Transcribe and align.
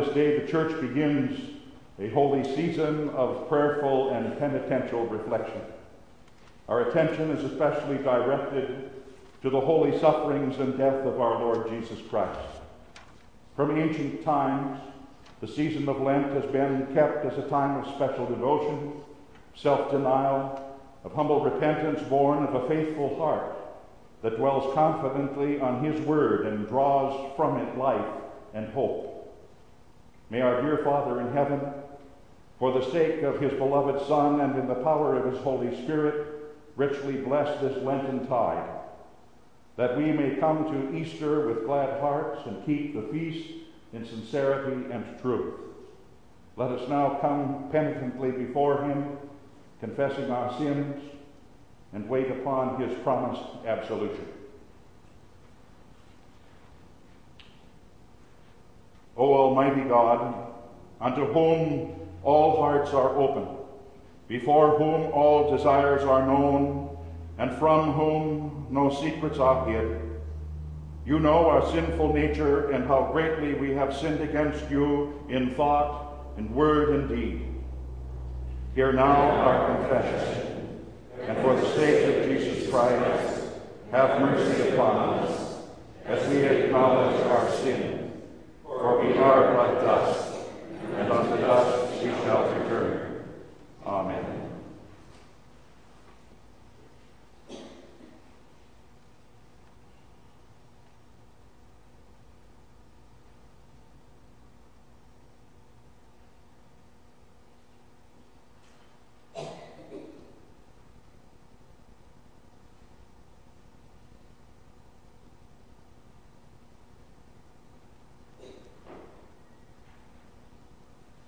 this 0.00 0.14
day 0.14 0.38
the 0.38 0.46
church 0.46 0.80
begins 0.80 1.56
a 1.98 2.08
holy 2.10 2.44
season 2.54 3.08
of 3.10 3.48
prayerful 3.48 4.10
and 4.10 4.38
penitential 4.38 5.04
reflection. 5.06 5.60
Our 6.68 6.88
attention 6.88 7.32
is 7.32 7.42
especially 7.42 7.98
directed 7.98 8.90
to 9.42 9.50
the 9.50 9.60
holy 9.60 9.98
sufferings 9.98 10.58
and 10.58 10.78
death 10.78 11.04
of 11.04 11.20
our 11.20 11.40
Lord 11.40 11.68
Jesus 11.68 11.98
Christ. 12.08 12.38
From 13.56 13.76
ancient 13.76 14.22
times, 14.22 14.80
the 15.40 15.48
season 15.48 15.88
of 15.88 16.00
Lent 16.00 16.32
has 16.32 16.44
been 16.52 16.86
kept 16.94 17.24
as 17.24 17.36
a 17.36 17.48
time 17.48 17.82
of 17.82 17.94
special 17.96 18.26
devotion, 18.26 18.92
self 19.56 19.90
denial, 19.90 20.78
of 21.02 21.12
humble 21.12 21.42
repentance 21.42 22.00
born 22.08 22.44
of 22.44 22.54
a 22.54 22.68
faithful 22.68 23.18
heart 23.18 23.56
that 24.22 24.36
dwells 24.36 24.72
confidently 24.74 25.58
on 25.58 25.82
His 25.82 26.00
Word 26.02 26.46
and 26.46 26.68
draws 26.68 27.34
from 27.36 27.56
it 27.56 27.76
life 27.76 28.06
and 28.54 28.72
hope. 28.72 29.07
May 30.30 30.42
our 30.42 30.60
dear 30.60 30.78
Father 30.84 31.20
in 31.22 31.32
heaven, 31.32 31.60
for 32.58 32.72
the 32.72 32.90
sake 32.90 33.22
of 33.22 33.40
His 33.40 33.52
beloved 33.54 34.06
Son 34.06 34.40
and 34.40 34.58
in 34.58 34.68
the 34.68 34.74
power 34.74 35.16
of 35.16 35.32
His 35.32 35.42
Holy 35.42 35.74
Spirit, 35.84 36.54
richly 36.76 37.14
bless 37.14 37.60
this 37.60 37.82
Lenten 37.82 38.26
tide, 38.26 38.68
that 39.76 39.96
we 39.96 40.12
may 40.12 40.36
come 40.36 40.70
to 40.70 40.96
Easter 40.96 41.46
with 41.46 41.64
glad 41.64 42.00
hearts 42.00 42.40
and 42.46 42.64
keep 42.66 42.94
the 42.94 43.10
feast 43.10 43.48
in 43.94 44.04
sincerity 44.04 44.92
and 44.92 45.18
truth. 45.20 45.54
Let 46.56 46.72
us 46.72 46.88
now 46.90 47.18
come 47.20 47.70
penitently 47.70 48.30
before 48.32 48.84
Him, 48.84 49.16
confessing 49.80 50.30
our 50.30 50.56
sins, 50.58 51.00
and 51.94 52.06
wait 52.08 52.30
upon 52.30 52.80
His 52.80 52.98
promised 53.02 53.64
absolution. 53.64 54.26
O 59.18 59.34
Almighty 59.34 59.82
God, 59.82 60.52
unto 61.00 61.26
whom 61.32 61.92
all 62.22 62.56
hearts 62.56 62.92
are 62.92 63.16
open, 63.16 63.48
before 64.28 64.78
whom 64.78 65.12
all 65.12 65.56
desires 65.56 66.04
are 66.04 66.24
known, 66.24 66.96
and 67.36 67.52
from 67.58 67.92
whom 67.92 68.66
no 68.70 68.90
secrets 68.90 69.38
are 69.38 69.66
hid, 69.68 70.00
you 71.04 71.18
know 71.18 71.48
our 71.48 71.66
sinful 71.72 72.12
nature 72.12 72.70
and 72.70 72.86
how 72.86 73.10
greatly 73.12 73.54
we 73.54 73.70
have 73.72 73.96
sinned 73.96 74.20
against 74.20 74.70
you 74.70 75.24
in 75.28 75.54
thought, 75.54 76.34
in 76.36 76.54
word, 76.54 76.90
and 76.90 77.08
deed. 77.08 77.42
Hear 78.74 78.92
now 78.92 79.16
our 79.16 79.78
confession, 79.78 80.84
and 81.22 81.38
for 81.38 81.56
the 81.56 81.66
sake 81.74 82.14
of 82.14 82.24
Jesus 82.24 82.70
Christ, 82.70 83.46
have 83.90 84.20
mercy 84.20 84.68
upon 84.68 85.18
us 85.20 85.62
as 86.04 86.28
we 86.28 86.44
acknowledge 86.44 87.20
our 87.22 87.50
sin. 87.50 87.87
We 89.08 89.16
are 89.16 89.54
but 89.54 89.80
dust, 89.80 90.38
and 90.96 91.10
unto 91.10 91.40
dust 91.40 92.02
we 92.02 92.10
shall 92.10 92.42
return. 92.52 93.24
Amen. 93.86 94.38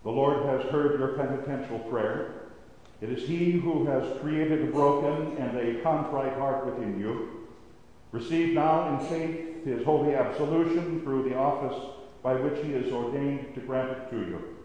The 0.02 0.16
Lord 0.16 0.46
has 0.46 0.62
heard 0.72 0.98
your 0.98 1.08
penitential 1.10 1.78
prayer. 1.78 2.48
It 3.00 3.10
is 3.10 3.19
He 3.30 3.52
who 3.52 3.86
has 3.86 4.20
created 4.20 4.62
a 4.62 4.72
broken 4.72 5.36
and 5.38 5.56
a 5.56 5.80
contrite 5.82 6.36
heart 6.36 6.66
within 6.66 6.98
you. 6.98 7.46
Receive 8.10 8.54
now 8.54 8.88
in 8.88 9.06
faith 9.06 9.64
His 9.64 9.84
holy 9.84 10.16
absolution 10.16 11.00
through 11.02 11.28
the 11.28 11.36
office 11.36 11.80
by 12.24 12.34
which 12.34 12.64
He 12.64 12.72
is 12.72 12.92
ordained 12.92 13.54
to 13.54 13.60
grant 13.60 13.90
it 13.90 14.10
to 14.10 14.16
you. 14.16 14.56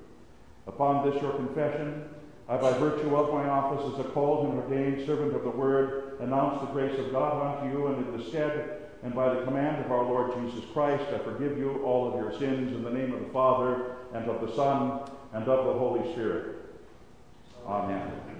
Upon 0.66 1.08
this 1.08 1.22
your 1.22 1.34
confession, 1.34 2.06
I, 2.50 2.58
by 2.58 2.74
virtue 2.80 3.16
of 3.16 3.32
my 3.32 3.48
office 3.48 3.94
as 3.94 4.04
a 4.04 4.10
called 4.10 4.50
and 4.50 4.60
ordained 4.60 5.06
servant 5.06 5.36
of 5.36 5.44
the 5.44 5.50
Word, 5.52 6.18
announce 6.20 6.62
the 6.62 6.74
grace 6.74 6.98
of 6.98 7.12
God 7.12 7.62
unto 7.62 7.78
you, 7.78 7.86
and 7.86 8.08
in 8.08 8.18
the 8.18 8.24
stead 8.24 8.82
and 9.04 9.14
by 9.14 9.32
the 9.32 9.44
command 9.44 9.86
of 9.86 9.92
our 9.92 10.04
Lord 10.04 10.34
Jesus 10.42 10.66
Christ, 10.74 11.04
I 11.14 11.20
forgive 11.20 11.60
you 11.60 11.84
all 11.84 12.12
of 12.12 12.20
your 12.20 12.32
sins 12.40 12.76
in 12.76 12.84
the 12.84 12.90
name 12.90 13.14
of 13.14 13.20
the 13.20 13.30
Father, 13.30 13.98
and 14.16 14.28
of 14.28 14.42
the 14.42 14.56
Son, 14.56 15.08
and 15.34 15.48
of 15.48 15.66
the 15.66 15.74
Holy 15.74 16.12
Spirit. 16.14 16.56
Amen. 17.68 18.35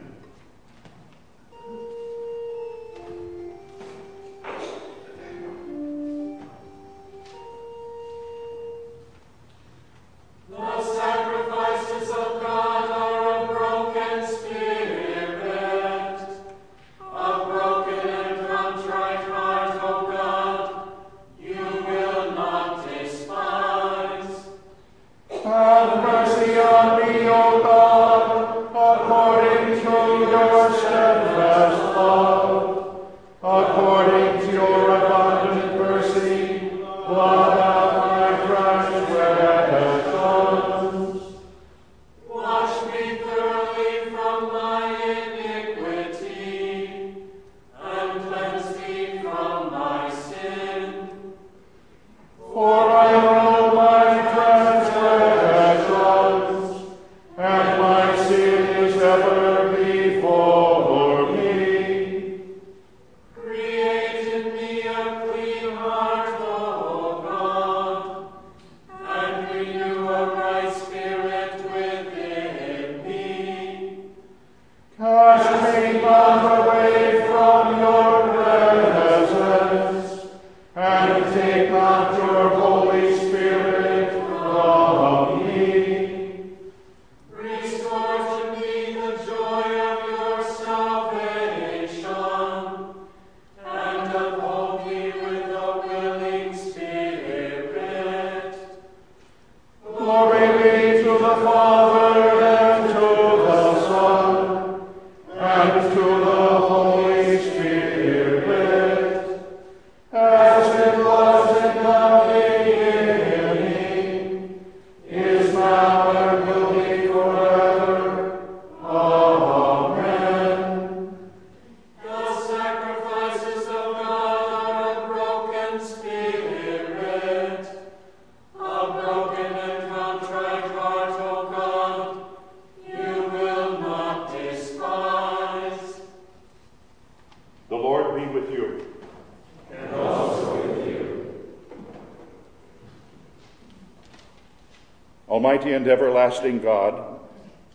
Everlasting 146.36 146.62
God, 146.62 147.20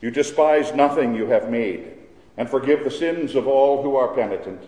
you 0.01 0.11
despise 0.11 0.75
nothing 0.75 1.15
you 1.15 1.27
have 1.27 1.51
made, 1.51 1.93
and 2.37 2.49
forgive 2.49 2.85
the 2.85 2.91
sins 2.91 3.35
of 3.35 3.47
all 3.47 3.83
who 3.83 3.97
are 3.97 4.15
penitent. 4.15 4.63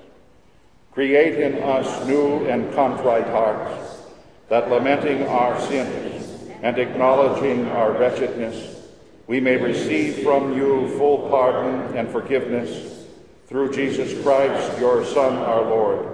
Create 0.92 1.38
in 1.38 1.62
us 1.62 2.06
new 2.06 2.46
and 2.46 2.72
contrite 2.74 3.26
hearts, 3.26 4.02
that 4.48 4.70
lamenting 4.70 5.26
our 5.26 5.58
sins 5.60 6.50
and 6.62 6.78
acknowledging 6.78 7.66
our 7.68 7.92
wretchedness, 7.92 8.80
we 9.26 9.40
may 9.40 9.56
receive 9.56 10.22
from 10.22 10.56
you 10.56 10.88
full 10.98 11.28
pardon 11.30 11.96
and 11.96 12.08
forgiveness 12.10 13.06
through 13.46 13.72
Jesus 13.72 14.22
Christ, 14.22 14.78
your 14.78 15.04
Son, 15.04 15.36
our 15.36 15.62
Lord, 15.62 16.08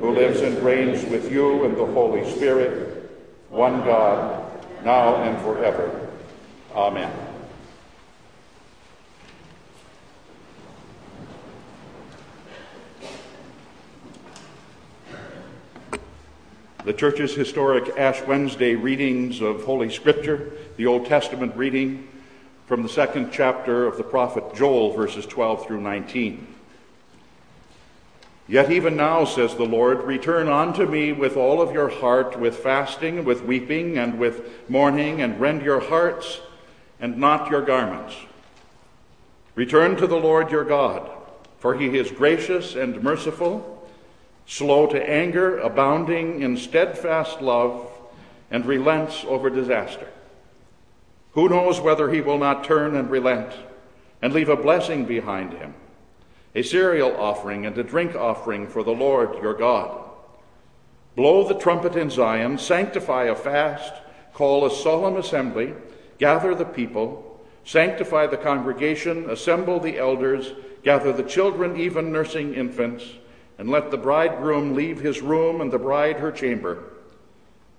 who 0.00 0.10
lives 0.10 0.40
and 0.40 0.58
reigns 0.62 1.04
with 1.06 1.30
you 1.32 1.64
in 1.64 1.74
the 1.74 1.86
Holy 1.86 2.30
Spirit, 2.32 3.10
one 3.48 3.84
God, 3.84 4.42
now 4.84 5.16
and 5.16 5.40
forever. 5.42 6.11
Amen. 6.74 7.12
The 16.84 16.92
church's 16.94 17.34
historic 17.34 17.96
Ash 17.98 18.22
Wednesday 18.22 18.74
readings 18.74 19.42
of 19.42 19.64
Holy 19.64 19.90
Scripture, 19.90 20.52
the 20.76 20.86
Old 20.86 21.06
Testament 21.06 21.54
reading 21.56 22.08
from 22.66 22.82
the 22.82 22.88
second 22.88 23.30
chapter 23.32 23.86
of 23.86 23.98
the 23.98 24.02
prophet 24.02 24.54
Joel, 24.54 24.92
verses 24.92 25.26
12 25.26 25.66
through 25.66 25.82
19. 25.82 26.46
Yet 28.48 28.72
even 28.72 28.96
now, 28.96 29.26
says 29.26 29.54
the 29.54 29.64
Lord, 29.64 30.02
return 30.04 30.48
unto 30.48 30.86
me 30.86 31.12
with 31.12 31.36
all 31.36 31.60
of 31.60 31.72
your 31.72 31.88
heart, 31.88 32.38
with 32.40 32.56
fasting, 32.56 33.24
with 33.24 33.44
weeping, 33.44 33.98
and 33.98 34.18
with 34.18 34.68
mourning, 34.70 35.20
and 35.20 35.38
rend 35.38 35.62
your 35.62 35.80
hearts 35.80 36.40
and 37.02 37.18
not 37.18 37.50
your 37.50 37.60
garments. 37.60 38.14
Return 39.54 39.96
to 39.96 40.06
the 40.06 40.16
Lord 40.16 40.50
your 40.50 40.64
God, 40.64 41.10
for 41.58 41.74
he 41.74 41.98
is 41.98 42.10
gracious 42.10 42.74
and 42.74 43.02
merciful, 43.02 43.86
slow 44.46 44.86
to 44.86 45.10
anger, 45.10 45.58
abounding 45.58 46.40
in 46.40 46.56
steadfast 46.56 47.42
love, 47.42 47.86
and 48.50 48.64
relents 48.64 49.22
over 49.28 49.50
disaster. 49.50 50.08
Who 51.32 51.50
knows 51.50 51.78
whether 51.78 52.10
he 52.10 52.22
will 52.22 52.38
not 52.38 52.64
turn 52.64 52.96
and 52.96 53.10
relent 53.10 53.52
and 54.22 54.32
leave 54.32 54.48
a 54.48 54.56
blessing 54.56 55.04
behind 55.04 55.52
him? 55.52 55.74
a 56.54 56.62
cereal 56.62 57.16
offering 57.16 57.66
and 57.66 57.76
a 57.78 57.82
drink 57.82 58.14
offering 58.14 58.66
for 58.66 58.82
the 58.82 58.92
Lord 58.92 59.42
your 59.42 59.54
God. 59.54 59.98
Blow 61.16 61.46
the 61.46 61.58
trumpet 61.58 61.96
in 61.96 62.10
Zion, 62.10 62.58
sanctify 62.58 63.24
a 63.24 63.34
fast, 63.34 63.92
call 64.34 64.64
a 64.64 64.70
solemn 64.70 65.16
assembly, 65.16 65.74
gather 66.22 66.54
the 66.54 66.64
people, 66.64 67.40
sanctify 67.64 68.28
the 68.28 68.36
congregation, 68.36 69.28
assemble 69.28 69.80
the 69.80 69.98
elders, 69.98 70.52
gather 70.84 71.12
the 71.12 71.24
children, 71.24 71.76
even 71.76 72.12
nursing 72.12 72.54
infants, 72.54 73.04
and 73.58 73.68
let 73.68 73.90
the 73.90 73.96
bridegroom 73.96 74.72
leave 74.76 75.00
his 75.00 75.20
room 75.20 75.60
and 75.60 75.72
the 75.72 75.78
bride 75.78 76.20
her 76.20 76.30
chamber. 76.30 76.84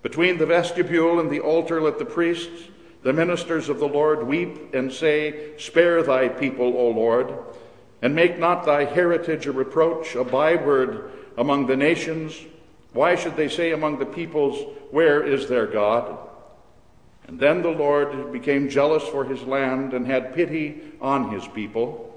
Between 0.01 0.37
the 0.37 0.45
vestibule 0.45 1.21
and 1.21 1.31
the 1.31 1.39
altar, 1.39 1.81
let 1.81 1.97
the 1.97 2.03
priests, 2.03 2.63
the 3.03 3.13
ministers 3.13 3.69
of 3.69 3.79
the 3.79 3.87
Lord, 3.87 4.27
weep 4.27 4.73
and 4.73 4.91
say, 4.91 5.57
Spare 5.57 6.03
thy 6.03 6.27
people, 6.27 6.75
O 6.75 6.89
Lord 6.89 7.33
and 8.03 8.13
make 8.13 8.37
not 8.37 8.65
thy 8.65 8.83
heritage 8.83 9.47
a 9.47 9.51
reproach, 9.53 10.13
a 10.13 10.25
byword 10.25 11.09
among 11.37 11.67
the 11.67 11.77
nations. 11.77 12.37
Why 12.91 13.15
should 13.15 13.37
they 13.37 13.47
say 13.47 13.71
among 13.71 13.97
the 13.97 14.05
peoples, 14.05 14.59
Where 14.91 15.23
is 15.23 15.47
their 15.47 15.65
God? 15.65 16.17
And 17.27 17.39
then 17.39 17.61
the 17.61 17.69
Lord 17.69 18.31
became 18.31 18.69
jealous 18.69 19.03
for 19.03 19.23
his 19.23 19.43
land 19.43 19.93
and 19.93 20.05
had 20.05 20.33
pity 20.33 20.81
on 21.01 21.31
his 21.31 21.47
people. 21.47 22.09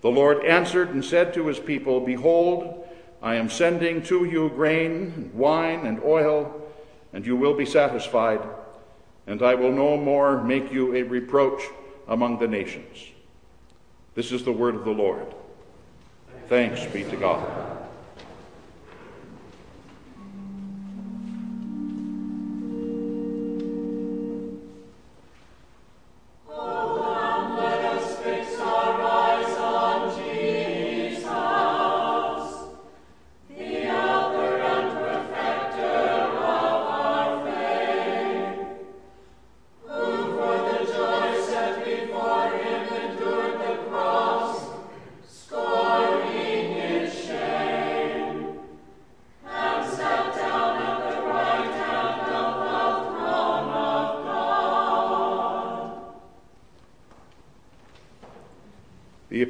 The 0.00 0.10
Lord 0.10 0.44
answered 0.44 0.90
and 0.90 1.04
said 1.04 1.34
to 1.34 1.46
his 1.46 1.58
people, 1.58 2.00
Behold, 2.00 2.88
I 3.22 3.34
am 3.34 3.50
sending 3.50 4.02
to 4.04 4.24
you 4.24 4.48
grain, 4.50 5.30
wine, 5.34 5.86
and 5.86 6.02
oil, 6.02 6.68
and 7.12 7.26
you 7.26 7.36
will 7.36 7.54
be 7.54 7.66
satisfied, 7.66 8.40
and 9.26 9.42
I 9.42 9.54
will 9.54 9.72
no 9.72 9.98
more 9.98 10.42
make 10.42 10.72
you 10.72 10.94
a 10.94 11.02
reproach 11.02 11.62
among 12.08 12.38
the 12.38 12.48
nations. 12.48 13.08
This 14.14 14.32
is 14.32 14.42
the 14.42 14.52
word 14.52 14.74
of 14.74 14.84
the 14.84 14.90
Lord. 14.90 15.34
Thanks 16.48 16.84
be 16.86 17.04
to 17.04 17.16
God. 17.16 17.89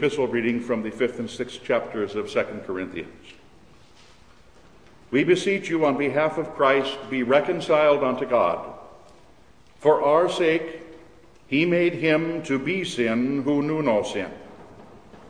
Epistle 0.01 0.27
reading 0.27 0.63
from 0.63 0.83
the 0.83 0.91
fifth 0.91 1.19
and 1.19 1.29
sixth 1.29 1.63
chapters 1.63 2.15
of 2.15 2.31
Second 2.31 2.65
Corinthians. 2.65 3.13
We 5.11 5.25
beseech 5.25 5.69
you 5.69 5.85
on 5.85 5.99
behalf 5.99 6.39
of 6.39 6.55
Christ, 6.55 6.97
be 7.11 7.23
reconciled 7.23 8.03
unto 8.03 8.25
God. 8.25 8.79
For 9.77 10.03
our 10.03 10.31
sake, 10.31 10.81
he 11.49 11.67
made 11.67 11.93
him 11.93 12.43
to 12.45 12.59
be 12.59 12.83
sin 12.83 13.43
who 13.43 13.61
knew 13.61 13.83
no 13.83 14.03
sin, 14.03 14.31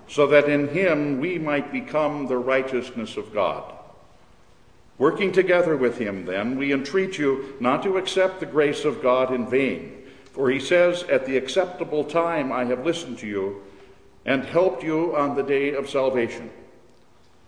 so 0.06 0.28
that 0.28 0.48
in 0.48 0.68
him 0.68 1.18
we 1.18 1.36
might 1.36 1.72
become 1.72 2.28
the 2.28 2.38
righteousness 2.38 3.16
of 3.16 3.34
God. 3.34 3.74
Working 4.98 5.32
together 5.32 5.76
with 5.76 5.98
him, 5.98 6.26
then, 6.26 6.56
we 6.56 6.72
entreat 6.72 7.18
you 7.18 7.56
not 7.58 7.82
to 7.82 7.98
accept 7.98 8.38
the 8.38 8.46
grace 8.46 8.84
of 8.84 9.02
God 9.02 9.34
in 9.34 9.50
vain. 9.50 10.04
For 10.32 10.48
he 10.48 10.60
says, 10.60 11.02
At 11.10 11.26
the 11.26 11.36
acceptable 11.36 12.04
time 12.04 12.52
I 12.52 12.66
have 12.66 12.86
listened 12.86 13.18
to 13.18 13.26
you 13.26 13.62
and 14.24 14.44
helped 14.44 14.82
you 14.82 15.16
on 15.16 15.34
the 15.34 15.42
day 15.42 15.74
of 15.74 15.88
salvation. 15.88 16.50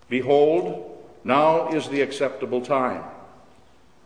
Behold, 0.09 1.05
now 1.25 1.69
is 1.69 1.89
the 1.89 2.01
acceptable 2.01 2.61
time. 2.61 3.05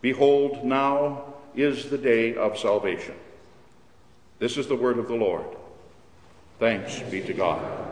Behold, 0.00 0.64
now 0.64 1.34
is 1.54 1.88
the 1.90 1.98
day 1.98 2.34
of 2.34 2.58
salvation. 2.58 3.14
This 4.38 4.56
is 4.56 4.66
the 4.66 4.76
word 4.76 4.98
of 4.98 5.08
the 5.08 5.14
Lord. 5.14 5.46
Thanks 6.58 7.00
be 7.10 7.22
to 7.22 7.32
God. 7.32 7.85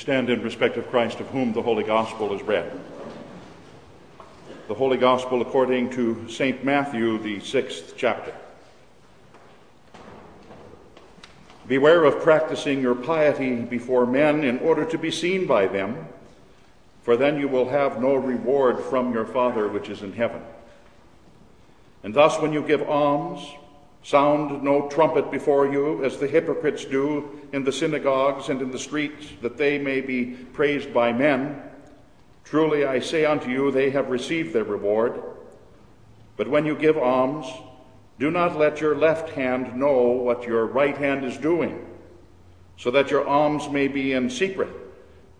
Stand 0.00 0.30
in 0.30 0.42
respect 0.42 0.78
of 0.78 0.88
Christ, 0.88 1.20
of 1.20 1.26
whom 1.26 1.52
the 1.52 1.60
Holy 1.60 1.84
Gospel 1.84 2.32
is 2.34 2.40
read. 2.42 2.72
The 4.66 4.72
Holy 4.74 4.96
Gospel 4.96 5.42
according 5.42 5.90
to 5.90 6.26
St. 6.26 6.64
Matthew, 6.64 7.18
the 7.18 7.40
sixth 7.40 7.92
chapter. 7.98 8.32
Beware 11.68 12.04
of 12.04 12.22
practicing 12.22 12.80
your 12.80 12.94
piety 12.94 13.56
before 13.56 14.06
men 14.06 14.42
in 14.42 14.58
order 14.60 14.86
to 14.86 14.96
be 14.96 15.10
seen 15.10 15.46
by 15.46 15.66
them, 15.66 16.08
for 17.02 17.18
then 17.18 17.38
you 17.38 17.46
will 17.46 17.68
have 17.68 18.00
no 18.00 18.14
reward 18.14 18.82
from 18.84 19.12
your 19.12 19.26
Father 19.26 19.68
which 19.68 19.90
is 19.90 20.00
in 20.00 20.14
heaven. 20.14 20.40
And 22.02 22.14
thus, 22.14 22.40
when 22.40 22.54
you 22.54 22.62
give 22.62 22.88
alms, 22.88 23.46
Sound 24.02 24.62
no 24.62 24.88
trumpet 24.88 25.30
before 25.30 25.70
you, 25.70 26.04
as 26.04 26.18
the 26.18 26.26
hypocrites 26.26 26.84
do 26.84 27.40
in 27.52 27.64
the 27.64 27.72
synagogues 27.72 28.48
and 28.48 28.62
in 28.62 28.70
the 28.70 28.78
streets, 28.78 29.26
that 29.42 29.58
they 29.58 29.78
may 29.78 30.00
be 30.00 30.26
praised 30.52 30.94
by 30.94 31.12
men. 31.12 31.62
Truly 32.44 32.84
I 32.84 33.00
say 33.00 33.26
unto 33.26 33.50
you, 33.50 33.70
they 33.70 33.90
have 33.90 34.08
received 34.08 34.54
their 34.54 34.64
reward. 34.64 35.22
But 36.36 36.48
when 36.48 36.64
you 36.64 36.74
give 36.74 36.96
alms, 36.96 37.46
do 38.18 38.30
not 38.30 38.58
let 38.58 38.80
your 38.80 38.96
left 38.96 39.30
hand 39.30 39.76
know 39.76 40.02
what 40.02 40.44
your 40.44 40.66
right 40.66 40.96
hand 40.96 41.24
is 41.24 41.36
doing, 41.36 41.86
so 42.78 42.90
that 42.90 43.10
your 43.10 43.26
alms 43.26 43.68
may 43.68 43.86
be 43.86 44.12
in 44.12 44.30
secret, 44.30 44.70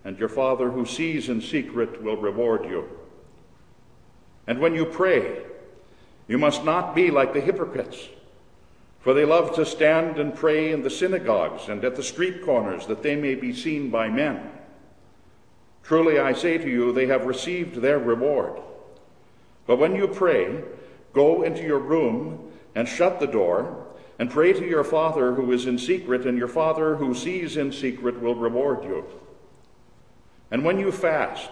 and 0.05 0.19
your 0.19 0.29
Father 0.29 0.71
who 0.71 0.85
sees 0.85 1.31
in 1.31 1.41
secret 1.41 2.03
will 2.03 2.17
reward 2.17 2.67
you. 2.67 2.89
And 4.47 4.61
when 4.61 4.75
you 4.75 4.85
pray, 4.85 5.45
you 6.29 6.37
must 6.37 6.65
not 6.65 6.95
be 6.95 7.11
like 7.11 7.33
the 7.33 7.41
hypocrites 7.41 8.09
for 9.01 9.15
they 9.15 9.25
love 9.25 9.55
to 9.55 9.65
stand 9.65 10.19
and 10.19 10.35
pray 10.35 10.73
in 10.73 10.83
the 10.83 10.91
synagogues 10.91 11.69
and 11.69 11.85
at 11.85 11.97
the 11.97 12.03
street 12.03 12.45
corners, 12.45 12.87
that 12.87 13.03
they 13.03 13.17
may 13.17 13.35
be 13.35 13.53
seen 13.53 13.91
by 13.91 14.09
men. 14.09 14.51
Truly 15.83 16.19
I 16.19 16.35
say 16.35 16.59
to 16.59 16.69
you, 16.69 16.93
they 16.93 17.07
have 17.07 17.25
received 17.25 17.77
their 17.77 17.99
reward. 17.99 18.61
But 19.67 19.79
when 19.79 19.97
you 19.97 20.07
pray, 20.07 20.63
go 21.13 21.43
into 21.43 21.63
your 21.63 21.79
room 21.79 22.53
and 22.75 22.87
shut 22.87 23.21
the 23.21 23.27
door, 23.27 23.87
and 24.19 24.31
pray 24.31 24.53
to 24.53 24.67
your 24.67 24.85
Father 24.85 25.33
who 25.33 25.51
is 25.51 25.67
in 25.67 25.79
secret, 25.79 26.27
and 26.27 26.37
your 26.37 26.47
Father 26.47 26.97
who 26.97 27.15
sees 27.15 27.57
in 27.57 27.73
secret 27.73 28.21
will 28.21 28.35
reward 28.35 28.85
you. 28.85 29.05
And 30.51 30.63
when 30.63 30.79
you 30.79 30.93
fast, 30.93 31.49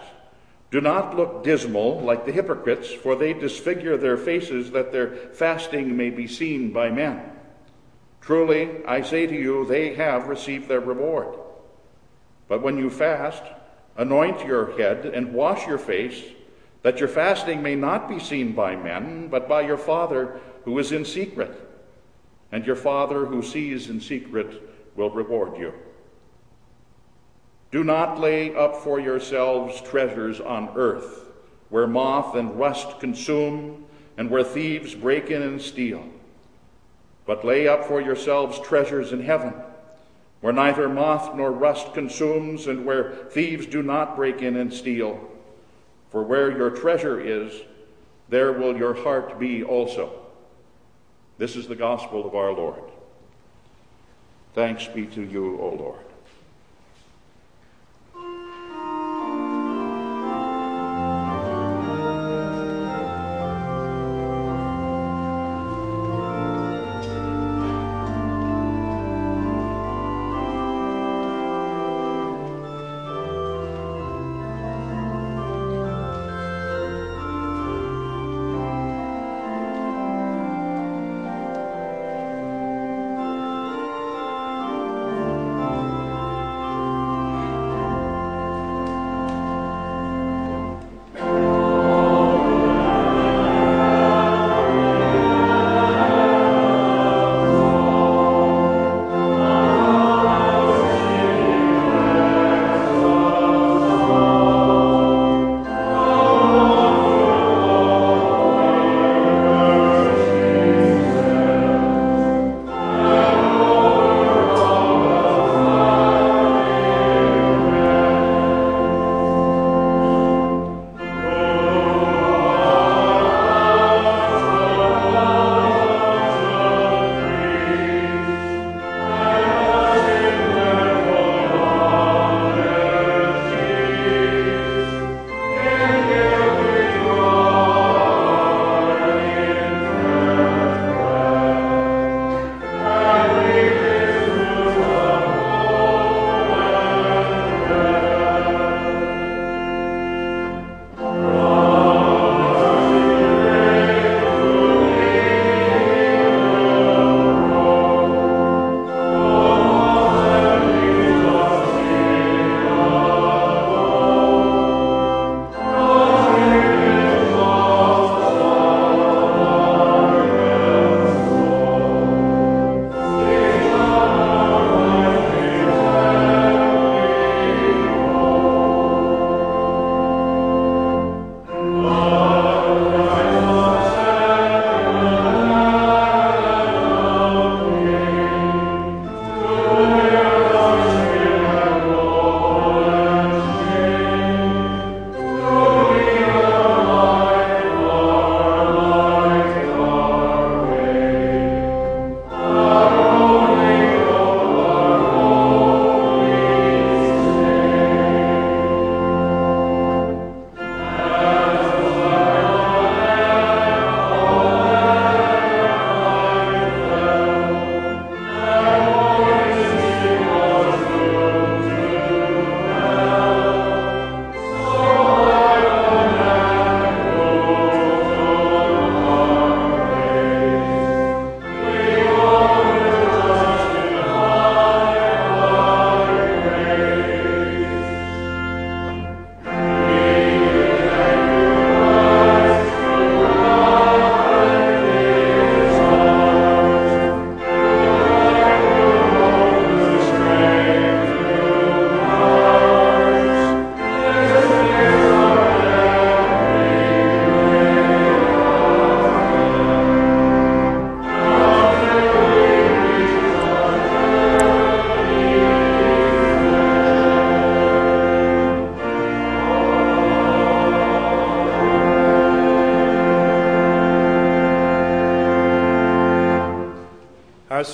do 0.69 0.79
not 0.79 1.17
look 1.17 1.43
dismal 1.43 1.99
like 1.99 2.25
the 2.25 2.31
hypocrites, 2.31 2.91
for 2.91 3.15
they 3.15 3.33
disfigure 3.33 3.97
their 3.97 4.17
faces 4.17 4.69
that 4.71 4.91
their 4.91 5.15
fasting 5.33 5.97
may 5.97 6.11
be 6.11 6.27
seen 6.27 6.71
by 6.71 6.89
men. 6.91 7.19
Truly, 8.21 8.85
I 8.85 9.01
say 9.01 9.25
to 9.25 9.35
you, 9.35 9.65
they 9.65 9.95
have 9.95 10.27
received 10.27 10.67
their 10.67 10.79
reward. 10.79 11.37
But 12.47 12.61
when 12.61 12.77
you 12.77 12.89
fast, 12.89 13.43
anoint 13.97 14.45
your 14.45 14.77
head 14.77 15.05
and 15.05 15.33
wash 15.33 15.67
your 15.67 15.77
face, 15.77 16.23
that 16.81 16.99
your 16.99 17.09
fasting 17.09 17.61
may 17.61 17.75
not 17.75 18.07
be 18.07 18.19
seen 18.19 18.53
by 18.53 18.75
men, 18.75 19.27
but 19.27 19.49
by 19.49 19.61
your 19.61 19.77
Father 19.77 20.39
who 20.63 20.77
is 20.79 20.91
in 20.91 21.05
secret. 21.05 21.51
And 22.51 22.65
your 22.65 22.75
Father 22.75 23.25
who 23.25 23.43
sees 23.43 23.89
in 23.89 24.01
secret 24.01 24.61
will 24.95 25.09
reward 25.09 25.57
you. 25.57 25.73
Do 27.71 27.83
not 27.83 28.19
lay 28.19 28.55
up 28.55 28.77
for 28.77 28.99
yourselves 28.99 29.79
treasures 29.81 30.39
on 30.39 30.71
earth, 30.75 31.25
where 31.69 31.85
moth 31.85 32.35
and 32.35 32.57
rust 32.57 32.99
consume, 32.99 33.85
and 34.17 34.29
where 34.29 34.43
thieves 34.43 34.95
break 34.95 35.29
in 35.29 35.41
and 35.41 35.61
steal. 35.61 36.03
But 37.29 37.45
lay 37.45 37.67
up 37.67 37.85
for 37.85 38.01
yourselves 38.01 38.59
treasures 38.59 39.11
in 39.11 39.21
heaven, 39.21 39.53
where 40.41 40.51
neither 40.51 40.89
moth 40.89 41.35
nor 41.35 41.51
rust 41.51 41.93
consumes, 41.93 42.65
and 42.65 42.87
where 42.87 43.13
thieves 43.29 43.67
do 43.67 43.83
not 43.83 44.15
break 44.15 44.41
in 44.41 44.55
and 44.55 44.73
steal. 44.73 45.29
For 46.09 46.23
where 46.23 46.49
your 46.49 46.71
treasure 46.71 47.19
is, 47.19 47.53
there 48.29 48.51
will 48.51 48.75
your 48.75 48.95
heart 48.95 49.37
be 49.37 49.63
also. 49.63 50.11
This 51.37 51.55
is 51.55 51.67
the 51.67 51.75
gospel 51.75 52.25
of 52.25 52.33
our 52.33 52.51
Lord. 52.51 52.81
Thanks 54.55 54.87
be 54.87 55.05
to 55.05 55.21
you, 55.21 55.61
O 55.61 55.69
Lord. 55.69 56.08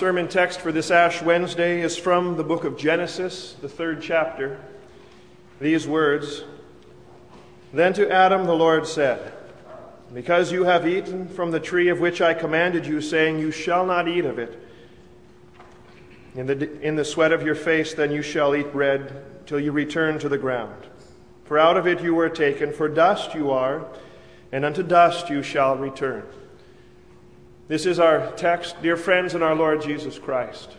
Sermon 0.05 0.27
text 0.27 0.61
for 0.61 0.71
this 0.71 0.91
Ash 0.91 1.19
Wednesday 1.23 1.81
is 1.81 1.97
from 1.97 2.37
the 2.37 2.43
book 2.43 2.63
of 2.63 2.77
Genesis, 2.77 3.55
the 3.59 3.67
third 3.67 4.03
chapter. 4.03 4.59
These 5.59 5.87
words 5.87 6.43
Then 7.73 7.91
to 7.93 8.11
Adam 8.11 8.45
the 8.45 8.53
Lord 8.53 8.85
said, 8.85 9.33
Because 10.13 10.51
you 10.51 10.65
have 10.65 10.87
eaten 10.87 11.27
from 11.27 11.49
the 11.49 11.59
tree 11.59 11.89
of 11.89 11.99
which 11.99 12.21
I 12.21 12.35
commanded 12.35 12.85
you, 12.85 13.01
saying, 13.01 13.39
You 13.39 13.49
shall 13.49 13.83
not 13.83 14.07
eat 14.07 14.25
of 14.25 14.37
it, 14.37 14.63
in 16.35 16.45
the, 16.45 16.79
in 16.81 16.95
the 16.95 17.03
sweat 17.03 17.31
of 17.31 17.41
your 17.41 17.55
face 17.55 17.95
then 17.95 18.11
you 18.11 18.21
shall 18.21 18.55
eat 18.55 18.71
bread 18.71 19.47
till 19.47 19.59
you 19.59 19.71
return 19.71 20.19
to 20.19 20.29
the 20.29 20.37
ground. 20.37 20.85
For 21.45 21.57
out 21.57 21.77
of 21.77 21.87
it 21.87 22.03
you 22.03 22.13
were 22.13 22.29
taken, 22.29 22.73
for 22.73 22.87
dust 22.87 23.33
you 23.33 23.49
are, 23.49 23.87
and 24.51 24.65
unto 24.65 24.83
dust 24.83 25.31
you 25.31 25.41
shall 25.41 25.75
return. 25.75 26.27
This 27.67 27.87
is 27.87 27.99
our 27.99 28.31
text, 28.33 28.79
dear 28.83 28.95
friends 28.95 29.33
in 29.33 29.41
our 29.41 29.55
Lord 29.55 29.81
Jesus 29.81 30.19
Christ. 30.19 30.69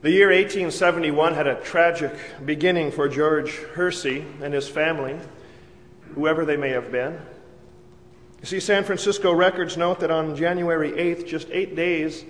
The 0.00 0.10
year 0.10 0.30
1871 0.30 1.34
had 1.34 1.46
a 1.46 1.60
tragic 1.60 2.12
beginning 2.44 2.90
for 2.90 3.08
George 3.08 3.54
Hersey 3.54 4.26
and 4.42 4.52
his 4.52 4.68
family, 4.68 5.16
whoever 6.16 6.44
they 6.44 6.56
may 6.56 6.70
have 6.70 6.90
been. 6.90 7.20
You 8.40 8.46
see, 8.46 8.58
San 8.58 8.82
Francisco 8.82 9.32
records 9.32 9.76
note 9.76 10.00
that 10.00 10.10
on 10.10 10.34
January 10.34 10.90
8th, 10.90 11.24
just 11.24 11.48
eight 11.52 11.76
days 11.76 12.24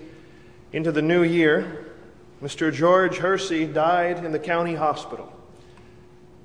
into 0.71 0.91
the 0.91 1.01
new 1.01 1.23
year, 1.23 1.95
Mr. 2.43 2.71
George 2.71 3.17
Hersey 3.17 3.65
died 3.65 4.23
in 4.23 4.31
the 4.31 4.37
county 4.37 4.75
hospital. 4.75 5.33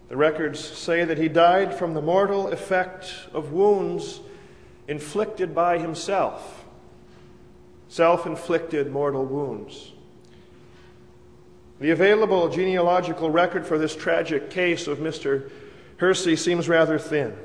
The 0.09 0.17
records 0.17 0.61
say 0.61 1.05
that 1.05 1.19
he 1.19 1.29
died 1.29 1.75
from 1.75 1.93
the 1.93 2.01
mortal 2.01 2.49
effect 2.49 3.13
of 3.35 3.53
wounds 3.53 4.21
inflicted 4.89 5.55
by 5.55 5.79
himself, 5.79 6.65
self 7.89 8.27
inflicted 8.27 8.91
mortal 8.91 9.25
wounds. 9.25 9.93
The 11.79 11.91
available 11.91 12.49
genealogical 12.49 13.31
record 13.31 13.67
for 13.67 13.79
this 13.79 13.95
tragic 13.95 14.51
case 14.51 14.89
of 14.89 14.99
Mr. 14.99 15.51
Hersey 15.99 16.35
seems 16.35 16.69
rather 16.69 16.99
thin. 16.99 17.37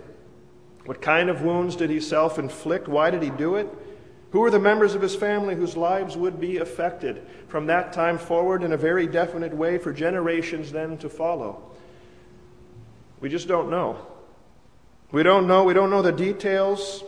What 0.86 1.02
kind 1.02 1.30
of 1.30 1.44
wounds 1.44 1.76
did 1.76 1.90
he 1.90 2.00
self 2.00 2.40
inflict? 2.40 2.88
Why 2.88 3.12
did 3.12 3.22
he 3.22 3.30
do 3.30 3.56
it? 3.56 3.68
Who 4.32 4.40
were 4.40 4.50
the 4.50 4.60
members 4.60 4.96
of 4.96 5.02
his 5.02 5.16
family 5.16 5.54
whose 5.54 5.78
lives 5.78 6.18
would 6.18 6.40
be 6.40 6.58
affected 6.58 7.22
from 7.48 7.68
that 7.68 7.94
time 7.94 8.18
forward 8.18 8.64
in 8.64 8.72
a 8.72 8.78
very 8.78 9.06
definite 9.06 9.54
way 9.54 9.78
for 9.78 9.94
generations 9.94 10.72
then 10.72 10.98
to 11.00 11.10
follow? 11.10 11.62
We 13.20 13.30
just 13.30 13.48
don't 13.48 13.70
know. 13.70 14.08
We 15.12 15.22
don't 15.22 15.48
know. 15.48 15.64
We 15.64 15.76
don't 15.76 15.92
know 15.92 16.02
the 16.02 16.12
details 16.12 17.04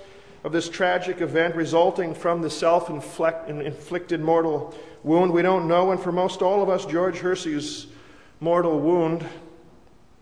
of 0.46 0.52
this 0.52 0.70
tragic 0.70 1.22
event 1.22 1.56
resulting 1.56 2.14
from 2.14 2.44
the 2.44 2.52
self 2.52 2.92
inflicted 2.92 4.22
mortal 4.22 4.76
wound. 5.02 5.34
We 5.34 5.42
don't 5.42 5.68
know, 5.68 5.90
and 5.90 6.00
for 6.00 6.12
most 6.12 6.44
all 6.44 6.62
of 6.62 6.70
us, 6.70 6.86
George 6.86 7.18
Hersey's 7.18 7.88
mortal 8.40 8.80
wound 8.80 9.26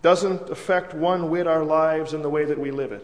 doesn't 0.01 0.49
affect 0.49 0.93
one 0.93 1.29
whit 1.29 1.45
our 1.45 1.65
lives 1.65 2.13
and 2.13 2.23
the 2.23 2.29
way 2.29 2.45
that 2.45 2.57
we 2.57 2.71
live 2.71 2.93
it. 2.93 3.03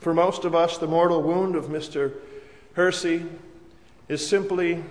For 0.00 0.12
most 0.12 0.44
of 0.44 0.52
us, 0.52 0.78
the 0.78 0.88
mortal 0.88 1.22
wound 1.22 1.54
of 1.54 1.66
Mr. 1.66 2.12
Hersey 2.72 3.24
is 4.08 4.26
simply 4.26 4.82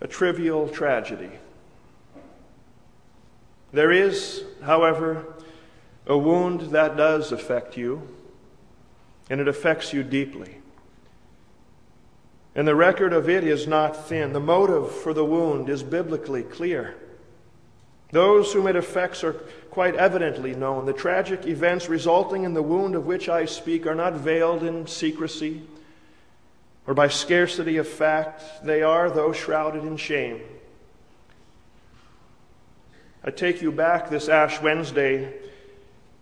a 0.00 0.06
trivial 0.06 0.68
tragedy. 0.70 1.32
There 3.74 3.92
is, 3.92 4.42
however, 4.62 5.26
a 6.06 6.16
wound 6.16 6.72
that 6.72 6.96
does 6.96 7.30
affect 7.30 7.76
you 7.76 8.08
and 9.32 9.40
it 9.40 9.48
affects 9.48 9.94
you 9.94 10.02
deeply. 10.02 10.58
And 12.54 12.68
the 12.68 12.74
record 12.74 13.14
of 13.14 13.30
it 13.30 13.44
is 13.44 13.66
not 13.66 14.06
thin. 14.06 14.34
The 14.34 14.40
motive 14.40 14.94
for 14.94 15.14
the 15.14 15.24
wound 15.24 15.70
is 15.70 15.82
biblically 15.82 16.42
clear. 16.42 16.94
Those 18.10 18.52
whom 18.52 18.66
it 18.66 18.76
affects 18.76 19.24
are 19.24 19.32
quite 19.70 19.94
evidently 19.94 20.54
known. 20.54 20.84
The 20.84 20.92
tragic 20.92 21.46
events 21.46 21.88
resulting 21.88 22.44
in 22.44 22.52
the 22.52 22.60
wound 22.60 22.94
of 22.94 23.06
which 23.06 23.30
I 23.30 23.46
speak 23.46 23.86
are 23.86 23.94
not 23.94 24.12
veiled 24.12 24.62
in 24.64 24.86
secrecy 24.86 25.62
or 26.86 26.92
by 26.92 27.08
scarcity 27.08 27.78
of 27.78 27.88
fact. 27.88 28.42
They 28.62 28.82
are, 28.82 29.10
though 29.10 29.32
shrouded 29.32 29.82
in 29.84 29.96
shame. 29.96 30.42
I 33.24 33.30
take 33.30 33.62
you 33.62 33.72
back 33.72 34.10
this 34.10 34.28
Ash 34.28 34.60
Wednesday 34.60 35.32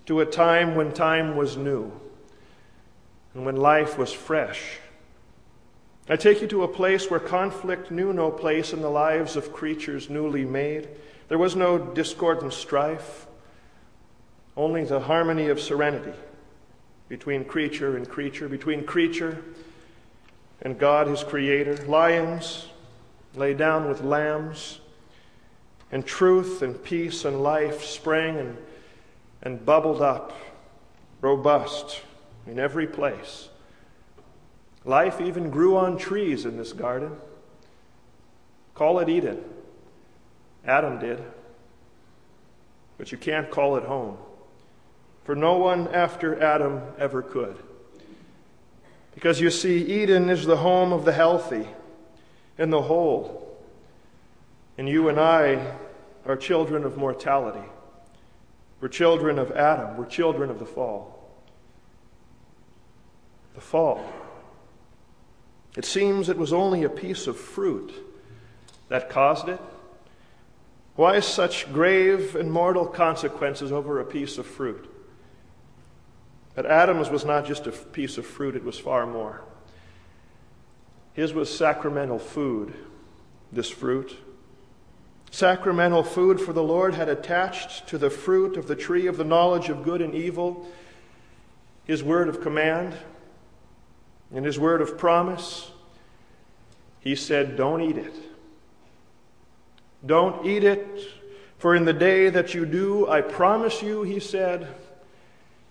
to 0.07 0.20
a 0.20 0.27
time 0.27 0.77
when 0.77 0.92
time 0.92 1.35
was 1.35 1.57
new 1.57 1.90
and 3.35 3.45
when 3.45 3.57
life 3.57 3.97
was 3.97 4.12
fresh. 4.12 4.79
I 6.09 6.16
take 6.16 6.40
you 6.40 6.49
to 6.49 6.64
a 6.64 6.69
place 6.69 7.11
where 7.11 7.21
conflict 7.21 7.90
knew 7.90 8.12
no 8.12 8.31
place 8.31 8.73
in 8.73 8.83
the 8.83 8.90
lives 8.90 9.37
of 9.37 9.53
creatures 9.53 10.11
newly 10.11 10.45
made. 10.45 10.88
There 11.29 11.38
was 11.38 11.55
no 11.55 11.79
discord 11.79 12.43
and 12.43 12.53
strife, 12.53 13.27
only 14.57 14.85
the 14.85 15.01
harmony 15.01 15.49
of 15.49 15.61
serenity 15.61 16.19
between 17.09 17.45
creature 17.45 17.97
and 17.97 18.09
creature, 18.09 18.49
between 18.49 18.85
creature 18.85 19.45
and 20.62 20.79
God, 20.79 21.07
his 21.07 21.23
creator. 21.23 21.77
Lions 21.87 22.66
lay 23.37 23.55
down 23.55 23.88
with 23.88 24.03
lambs, 24.03 24.81
and 25.93 26.05
truth 26.05 26.62
and 26.62 26.83
peace 26.83 27.25
and 27.25 27.43
life 27.43 27.85
sprang 27.85 28.37
and, 28.37 28.57
and 29.43 29.64
bubbled 29.64 30.03
up, 30.03 30.33
robust 31.21 32.03
in 32.46 32.59
every 32.59 32.87
place. 32.87 33.48
Life 34.85 35.20
even 35.20 35.50
grew 35.50 35.76
on 35.76 35.98
trees 35.98 36.44
in 36.44 36.57
this 36.57 36.72
garden. 36.72 37.12
Call 38.74 38.98
it 39.00 39.09
Eden. 39.09 39.42
Adam 40.64 40.98
did. 40.98 41.22
But 42.96 43.12
you 43.12 43.18
can't 43.18 43.50
call 43.50 43.76
it 43.76 43.85
home. 43.85 44.16
For 45.24 45.35
no 45.35 45.59
one 45.59 45.88
after 45.88 46.42
Adam 46.42 46.81
ever 46.98 47.22
could. 47.22 47.57
Because 49.14 49.40
you 49.40 49.50
see, 49.50 49.79
Eden 50.03 50.31
is 50.31 50.46
the 50.46 50.57
home 50.57 50.92
of 50.92 51.05
the 51.05 51.12
healthy 51.12 51.66
and 52.57 52.72
the 52.72 52.83
whole. 52.83 53.59
And 54.79 54.88
you 54.88 55.09
and 55.09 55.20
I 55.20 55.76
are 56.24 56.37
children 56.37 56.85
of 56.85 56.96
mortality. 56.96 57.66
We're 58.81 58.88
children 58.88 59.38
of 59.38 59.53
Adam. 59.53 59.98
We're 59.98 60.07
children 60.07 60.48
of 60.48 60.59
the 60.59 60.66
fall 60.66 61.10
the 63.55 63.61
fall. 63.61 64.05
It 65.77 65.85
seems 65.85 66.29
it 66.29 66.37
was 66.37 66.53
only 66.53 66.83
a 66.83 66.91
piece 66.91 67.27
of 67.27 67.37
fruit 67.37 67.93
that 68.89 69.09
caused 69.09 69.49
it. 69.49 69.61
Why 70.97 71.21
such 71.21 71.73
grave 71.73 72.35
and 72.35 72.51
mortal 72.51 72.87
consequences 72.87 73.73
over 73.73 74.01
a 74.01 74.05
piece 74.05 74.37
of 74.39 74.47
fruit? 74.47 74.91
But 76.55 76.67
Adam's 76.67 77.09
was 77.09 77.25
not 77.25 77.47
just 77.47 77.67
a 77.67 77.73
piece 77.73 78.19
of 78.19 78.27
fruit, 78.27 78.57
it 78.57 78.65
was 78.65 78.79
far 78.79 79.07
more. 79.07 79.43
His 81.15 81.33
was 81.33 81.57
sacramental 81.57 82.19
food, 82.19 82.75
this 83.53 83.71
fruit. 83.71 84.17
Sacramental 85.31 86.03
food 86.03 86.41
for 86.41 86.53
the 86.53 86.63
Lord 86.63 86.95
had 86.95 87.09
attached 87.09 87.87
to 87.89 87.99
the 87.99 88.11
fruit 88.11 88.57
of 88.57 88.67
the 88.67 88.77
tree 88.77 89.07
of 89.07 89.17
the 89.17 89.25
knowledge 89.25 89.69
of 89.69 89.85
good 89.85 90.03
and 90.03 90.15
evil 90.15 90.67
his 91.91 92.05
word 92.05 92.29
of 92.29 92.41
command, 92.41 92.95
in 94.33 94.45
his 94.45 94.59
word 94.59 94.81
of 94.81 94.97
promise, 94.97 95.71
he 97.01 97.16
said, 97.16 97.57
Don't 97.57 97.81
eat 97.81 97.97
it. 97.97 98.14
Don't 100.05 100.47
eat 100.47 100.64
it, 100.64 101.09
for 101.59 101.75
in 101.75 101.85
the 101.85 101.93
day 101.93 102.31
that 102.31 102.55
you 102.55 102.64
do, 102.64 103.09
I 103.09 103.21
promise 103.21 103.83
you, 103.83 104.03
he 104.03 104.19
said, 104.19 104.69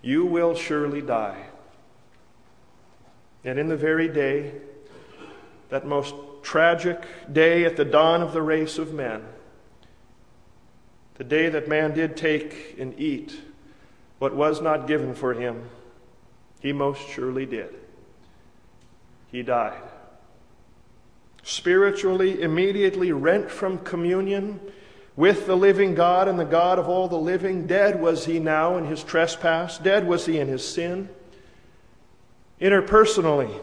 you 0.01 0.25
will 0.25 0.55
surely 0.55 1.01
die. 1.01 1.45
And 3.43 3.57
in 3.57 3.67
the 3.69 3.77
very 3.77 4.07
day, 4.07 4.53
that 5.69 5.85
most 5.85 6.13
tragic 6.41 7.03
day 7.31 7.65
at 7.65 7.75
the 7.75 7.85
dawn 7.85 8.21
of 8.21 8.33
the 8.33 8.41
race 8.41 8.77
of 8.77 8.93
men, 8.93 9.23
the 11.15 11.23
day 11.23 11.49
that 11.49 11.67
man 11.67 11.93
did 11.93 12.15
take 12.15 12.75
and 12.79 12.97
eat 12.99 13.41
what 14.19 14.35
was 14.35 14.61
not 14.61 14.87
given 14.87 15.13
for 15.13 15.33
him, 15.33 15.69
he 16.61 16.71
most 16.71 17.01
surely 17.09 17.45
did 17.45 17.78
he 19.31 19.43
died. 19.43 19.81
Spiritually, 21.43 22.41
immediately 22.41 23.11
rent 23.11 23.49
from 23.49 23.79
communion 23.79 24.59
with 25.15 25.47
the 25.47 25.55
living 25.55 25.95
God 25.95 26.27
and 26.27 26.39
the 26.39 26.45
God 26.45 26.79
of 26.79 26.87
all 26.87 27.07
the 27.07 27.17
living, 27.17 27.67
dead 27.67 28.01
was 28.01 28.25
he 28.25 28.39
now 28.39 28.77
in 28.77 28.85
his 28.85 29.03
trespass, 29.03 29.77
dead 29.77 30.07
was 30.07 30.25
he 30.25 30.39
in 30.39 30.47
his 30.47 30.65
sin. 30.65 31.09
Interpersonally, 32.61 33.59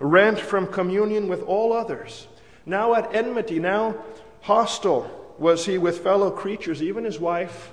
rent 0.00 0.40
from 0.40 0.66
communion 0.66 1.28
with 1.28 1.42
all 1.42 1.72
others, 1.72 2.26
now 2.66 2.94
at 2.94 3.14
enmity, 3.14 3.58
now 3.58 3.96
hostile 4.40 5.34
was 5.38 5.66
he 5.66 5.78
with 5.78 5.98
fellow 5.98 6.30
creatures, 6.30 6.82
even 6.82 7.04
his 7.04 7.18
wife, 7.18 7.72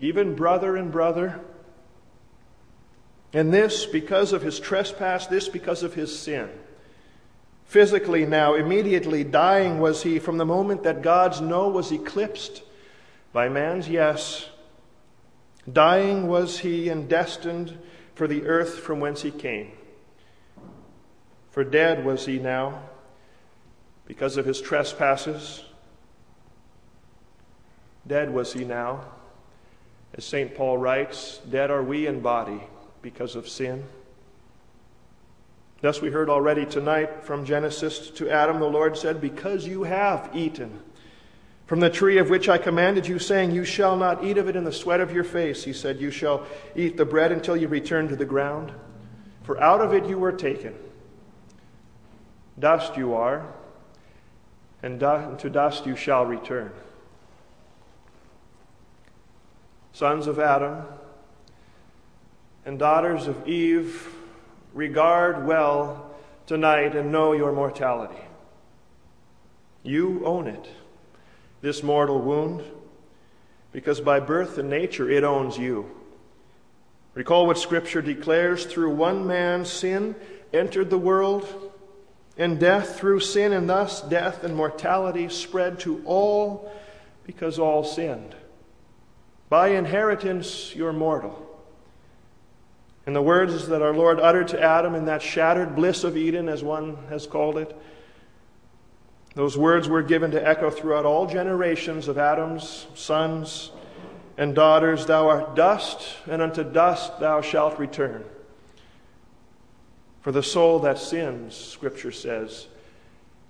even 0.00 0.34
brother 0.34 0.76
and 0.76 0.92
brother. 0.92 1.40
And 3.32 3.52
this 3.52 3.86
because 3.86 4.32
of 4.32 4.42
his 4.42 4.58
trespass, 4.60 5.26
this 5.26 5.48
because 5.48 5.82
of 5.82 5.94
his 5.94 6.16
sin. 6.16 6.48
Physically, 7.64 8.24
now, 8.24 8.54
immediately 8.54 9.24
dying 9.24 9.80
was 9.80 10.02
he 10.02 10.18
from 10.18 10.38
the 10.38 10.46
moment 10.46 10.84
that 10.84 11.02
God's 11.02 11.40
no 11.40 11.68
was 11.68 11.90
eclipsed 11.90 12.62
by 13.32 13.48
man's 13.48 13.88
yes. 13.88 14.48
Dying 15.70 16.28
was 16.28 16.60
he 16.60 16.88
and 16.88 17.08
destined 17.08 17.76
for 18.14 18.28
the 18.28 18.46
earth 18.46 18.78
from 18.78 19.00
whence 19.00 19.22
he 19.22 19.32
came. 19.32 19.72
For 21.50 21.64
dead 21.64 22.04
was 22.04 22.24
he 22.26 22.38
now 22.38 22.82
because 24.06 24.36
of 24.36 24.46
his 24.46 24.60
trespasses. 24.60 25.64
Dead 28.06 28.32
was 28.32 28.52
he 28.52 28.64
now. 28.64 29.04
As 30.14 30.24
St. 30.24 30.54
Paul 30.54 30.78
writes, 30.78 31.40
dead 31.50 31.70
are 31.70 31.82
we 31.82 32.06
in 32.06 32.20
body 32.20 32.62
because 33.06 33.36
of 33.36 33.48
sin. 33.48 33.84
Thus, 35.80 36.02
we 36.02 36.10
heard 36.10 36.28
already 36.28 36.66
tonight 36.66 37.22
from 37.22 37.44
Genesis 37.44 38.10
to 38.10 38.28
Adam, 38.28 38.58
the 38.58 38.66
Lord 38.66 38.98
said, 38.98 39.20
Because 39.20 39.64
you 39.64 39.84
have 39.84 40.28
eaten 40.34 40.80
from 41.66 41.78
the 41.78 41.88
tree 41.88 42.18
of 42.18 42.30
which 42.30 42.48
I 42.48 42.58
commanded 42.58 43.06
you, 43.06 43.20
saying, 43.20 43.52
You 43.52 43.64
shall 43.64 43.96
not 43.96 44.24
eat 44.24 44.38
of 44.38 44.48
it 44.48 44.56
in 44.56 44.64
the 44.64 44.72
sweat 44.72 44.98
of 44.98 45.12
your 45.12 45.22
face, 45.22 45.62
he 45.62 45.72
said, 45.72 46.00
You 46.00 46.10
shall 46.10 46.48
eat 46.74 46.96
the 46.96 47.04
bread 47.04 47.30
until 47.30 47.56
you 47.56 47.68
return 47.68 48.08
to 48.08 48.16
the 48.16 48.24
ground. 48.24 48.72
For 49.44 49.62
out 49.62 49.80
of 49.80 49.94
it 49.94 50.06
you 50.06 50.18
were 50.18 50.32
taken. 50.32 50.74
Dust 52.58 52.96
you 52.96 53.14
are, 53.14 53.46
and 54.82 54.98
to 54.98 55.48
dust 55.48 55.86
you 55.86 55.94
shall 55.94 56.26
return. 56.26 56.72
Sons 59.92 60.26
of 60.26 60.40
Adam 60.40 60.82
and 62.66 62.80
daughters 62.80 63.28
of 63.28 63.48
Eve, 63.48 64.12
regard 64.74 65.46
well 65.46 66.10
tonight 66.46 66.96
and 66.96 67.12
know 67.12 67.32
your 67.32 67.52
mortality. 67.52 68.20
You 69.84 70.26
own 70.26 70.48
it, 70.48 70.68
this 71.60 71.84
mortal 71.84 72.20
wound, 72.20 72.64
because 73.70 74.00
by 74.00 74.18
birth 74.18 74.58
and 74.58 74.68
nature 74.68 75.08
it 75.08 75.22
owns 75.22 75.56
you. 75.56 75.88
Recall 77.14 77.46
what 77.46 77.56
Scripture 77.56 78.02
declares 78.02 78.66
through 78.66 78.90
one 78.96 79.28
man's 79.28 79.70
sin 79.70 80.16
entered 80.52 80.90
the 80.90 80.98
world, 80.98 81.72
and 82.36 82.58
death 82.58 82.98
through 82.98 83.20
sin, 83.20 83.52
and 83.52 83.70
thus 83.70 84.02
death 84.02 84.42
and 84.42 84.56
mortality 84.56 85.28
spread 85.28 85.78
to 85.80 86.02
all 86.04 86.72
because 87.24 87.60
all 87.60 87.84
sinned. 87.84 88.34
By 89.48 89.68
inheritance, 89.68 90.74
you're 90.74 90.92
mortal. 90.92 91.55
In 93.06 93.12
the 93.12 93.22
words 93.22 93.68
that 93.68 93.82
our 93.82 93.94
Lord 93.94 94.18
uttered 94.18 94.48
to 94.48 94.60
Adam 94.60 94.96
in 94.96 95.04
that 95.04 95.22
shattered 95.22 95.76
bliss 95.76 96.02
of 96.02 96.16
Eden, 96.16 96.48
as 96.48 96.64
one 96.64 96.98
has 97.08 97.26
called 97.26 97.56
it, 97.56 97.76
those 99.34 99.56
words 99.56 99.88
were 99.88 100.02
given 100.02 100.32
to 100.32 100.48
echo 100.48 100.70
throughout 100.70 101.04
all 101.04 101.26
generations 101.26 102.08
of 102.08 102.18
Adam's 102.18 102.86
sons 102.94 103.70
and 104.36 104.54
daughters 104.54 105.06
Thou 105.06 105.28
art 105.28 105.54
dust, 105.54 106.16
and 106.26 106.42
unto 106.42 106.64
dust 106.64 107.20
thou 107.20 107.40
shalt 107.40 107.78
return. 107.78 108.24
For 110.20 110.32
the 110.32 110.42
soul 110.42 110.80
that 110.80 110.98
sins, 110.98 111.54
Scripture 111.54 112.10
says, 112.10 112.66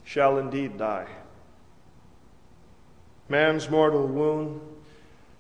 shall 0.04 0.38
indeed 0.38 0.76
die. 0.76 1.08
Man's 3.28 3.70
mortal 3.70 4.06
wound 4.06 4.60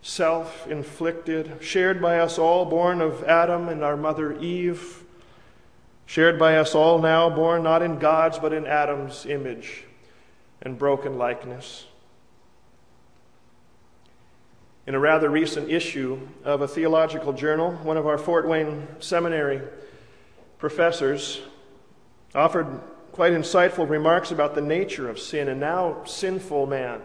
self 0.06 0.68
inflicted, 0.68 1.58
shared 1.60 2.00
by 2.00 2.20
us 2.20 2.38
all, 2.38 2.64
born 2.64 3.00
of 3.00 3.24
Adam 3.24 3.68
and 3.68 3.82
our 3.82 3.96
mother 3.96 4.38
Eve, 4.38 5.02
shared 6.06 6.38
by 6.38 6.56
us 6.56 6.76
all 6.76 7.00
now, 7.00 7.28
born 7.28 7.64
not 7.64 7.82
in 7.82 7.98
God's 7.98 8.38
but 8.38 8.52
in 8.52 8.66
Adam's 8.66 9.26
image 9.26 9.82
and 10.62 10.78
broken 10.78 11.18
likeness. 11.18 11.86
In 14.86 14.94
a 14.94 15.00
rather 15.00 15.28
recent 15.28 15.68
issue 15.68 16.20
of 16.44 16.62
a 16.62 16.68
theological 16.68 17.32
journal, 17.32 17.72
one 17.82 17.96
of 17.96 18.06
our 18.06 18.16
Fort 18.16 18.46
Wayne 18.46 18.86
Seminary 19.00 19.60
professors 20.58 21.40
offered 22.32 22.80
quite 23.10 23.32
insightful 23.32 23.88
remarks 23.88 24.30
about 24.30 24.54
the 24.54 24.60
nature 24.60 25.10
of 25.10 25.18
sin 25.18 25.48
and 25.48 25.58
now 25.58 26.04
sinful 26.04 26.66
man 26.66 27.02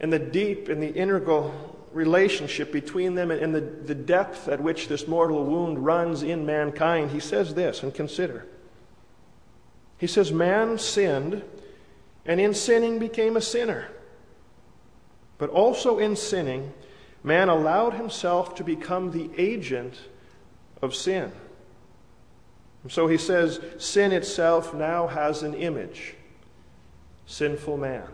and 0.00 0.10
the 0.10 0.18
deep 0.18 0.70
and 0.70 0.82
the 0.82 0.92
integral 0.94 1.71
relationship 1.92 2.72
between 2.72 3.14
them 3.14 3.30
and 3.30 3.54
the, 3.54 3.60
the 3.60 3.94
depth 3.94 4.48
at 4.48 4.60
which 4.60 4.88
this 4.88 5.06
mortal 5.06 5.44
wound 5.44 5.84
runs 5.84 6.22
in 6.22 6.46
mankind, 6.46 7.10
he 7.10 7.20
says 7.20 7.54
this, 7.54 7.82
and 7.82 7.94
consider. 7.94 8.46
He 9.98 10.06
says, 10.06 10.32
Man 10.32 10.78
sinned, 10.78 11.42
and 12.26 12.40
in 12.40 12.54
sinning 12.54 12.98
became 12.98 13.36
a 13.36 13.40
sinner. 13.40 13.88
But 15.38 15.50
also 15.50 15.98
in 15.98 16.16
sinning, 16.16 16.72
man 17.22 17.48
allowed 17.48 17.94
himself 17.94 18.54
to 18.56 18.64
become 18.64 19.10
the 19.10 19.30
agent 19.36 19.98
of 20.80 20.94
sin. 20.94 21.32
And 22.82 22.90
so 22.90 23.06
he 23.06 23.16
says, 23.16 23.60
sin 23.78 24.12
itself 24.12 24.74
now 24.74 25.06
has 25.06 25.42
an 25.42 25.54
image 25.54 26.14
sinful 27.26 27.76
man. 27.78 28.06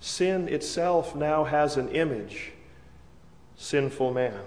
Sin 0.00 0.48
itself 0.48 1.14
now 1.14 1.44
has 1.44 1.76
an 1.76 1.88
image 1.90 2.52
sinful 3.56 4.12
man. 4.12 4.40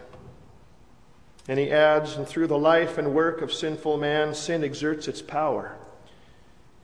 And 1.48 1.60
he 1.60 1.72
adds, 1.72 2.18
and 2.18 2.28
through 2.28 2.48
the 2.48 2.58
life 2.58 2.98
and 2.98 3.14
work 3.14 3.42
of 3.42 3.54
sinful 3.54 3.98
man, 3.98 4.34
sin 4.34 4.64
exerts 4.64 5.08
its 5.08 5.22
power 5.22 5.78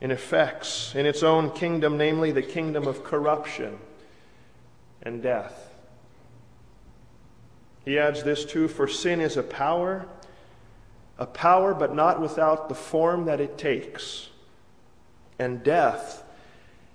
and 0.00 0.10
effects 0.10 0.94
in 0.94 1.06
its 1.06 1.22
own 1.22 1.50
kingdom, 1.50 1.96
namely 1.98 2.32
the 2.32 2.42
kingdom 2.42 2.86
of 2.86 3.04
corruption 3.04 3.78
and 5.02 5.22
death. 5.22 5.74
He 7.84 7.98
adds 7.98 8.22
this 8.22 8.46
too 8.46 8.68
for 8.68 8.88
sin 8.88 9.20
is 9.20 9.36
a 9.36 9.42
power, 9.42 10.06
a 11.18 11.26
power, 11.26 11.74
but 11.74 11.94
not 11.94 12.20
without 12.20 12.68
the 12.70 12.74
form 12.74 13.26
that 13.26 13.40
it 13.40 13.58
takes. 13.58 14.30
And 15.38 15.62
death 15.62 16.24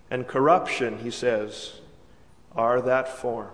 and 0.09 0.27
corruption, 0.27 0.99
he 0.99 1.11
says, 1.11 1.81
are 2.55 2.81
that 2.81 3.07
form 3.07 3.51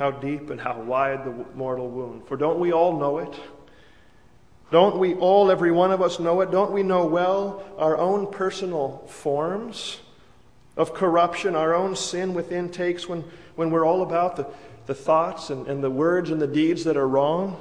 how 0.00 0.10
deep 0.10 0.48
and 0.48 0.58
how 0.58 0.80
wide 0.80 1.26
the 1.26 1.44
mortal 1.54 1.86
wound. 1.86 2.26
For 2.26 2.34
don't 2.34 2.58
we 2.58 2.72
all 2.72 2.98
know 2.98 3.18
it? 3.18 3.38
Don't 4.70 4.98
we 4.98 5.14
all, 5.14 5.50
every 5.50 5.70
one 5.70 5.92
of 5.92 6.00
us, 6.00 6.18
know 6.18 6.40
it? 6.40 6.50
Don't 6.50 6.72
we 6.72 6.82
know 6.82 7.04
well 7.04 7.62
our 7.76 7.98
own 7.98 8.32
personal 8.32 9.04
forms 9.08 10.00
of 10.74 10.94
corruption, 10.94 11.54
our 11.54 11.74
own 11.74 11.94
sin 11.96 12.32
within 12.32 12.70
takes 12.70 13.06
when, 13.10 13.24
when 13.56 13.70
we're 13.70 13.84
all 13.84 14.00
about 14.00 14.36
the, 14.36 14.46
the 14.86 14.94
thoughts 14.94 15.50
and, 15.50 15.66
and 15.66 15.84
the 15.84 15.90
words 15.90 16.30
and 16.30 16.40
the 16.40 16.46
deeds 16.46 16.84
that 16.84 16.96
are 16.96 17.06
wrong? 17.06 17.60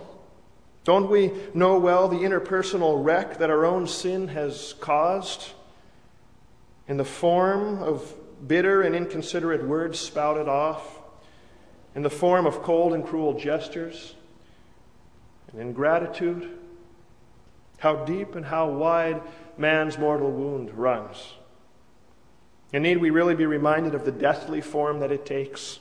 Don't 0.86 1.10
we 1.10 1.34
know 1.54 1.78
well 1.78 2.08
the 2.08 2.20
interpersonal 2.20 3.04
wreck 3.04 3.40
that 3.40 3.50
our 3.50 3.66
own 3.66 3.86
sin 3.86 4.30
has 4.30 4.76
caused 4.80 5.52
in 6.88 6.96
the 6.96 7.04
form 7.04 7.84
of 7.84 8.16
bitter 8.48 8.82
and 8.82 8.96
inconsiderate 8.96 9.68
words 9.68 10.00
spouted 10.00 10.48
off? 10.48 10.99
In 12.00 12.04
the 12.04 12.10
form 12.10 12.46
of 12.46 12.64
cold 12.64 12.94
and 12.94 13.06
cruel 13.06 13.34
gestures 13.34 14.16
and 15.52 15.60
ingratitude. 15.60 16.58
How 17.80 18.06
deep 18.06 18.36
and 18.36 18.46
how 18.46 18.70
wide 18.70 19.22
man's 19.58 19.98
mortal 19.98 20.32
wound 20.32 20.74
runs. 20.74 21.34
And 22.72 22.84
need 22.84 23.00
we 23.00 23.10
really 23.10 23.36
be 23.36 23.46
reminded 23.46 23.96
of 23.96 24.06
the 24.06 24.14
deathly 24.14 24.62
form 24.62 25.02
that 25.02 25.12
it 25.12 25.26
takes? 25.26 25.80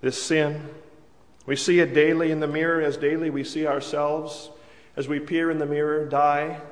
This 0.00 0.22
sin. 0.22 0.66
We 1.44 1.56
see 1.56 1.80
it 1.80 1.92
daily 1.92 2.30
in 2.30 2.40
the 2.40 2.48
mirror 2.48 2.80
as 2.80 2.96
daily 2.96 3.28
we 3.28 3.44
see 3.44 3.66
ourselves 3.66 4.48
as 4.96 5.08
we 5.08 5.20
peer 5.20 5.50
in 5.50 5.58
the 5.58 5.66
mirror 5.66 6.06
die 6.06 6.62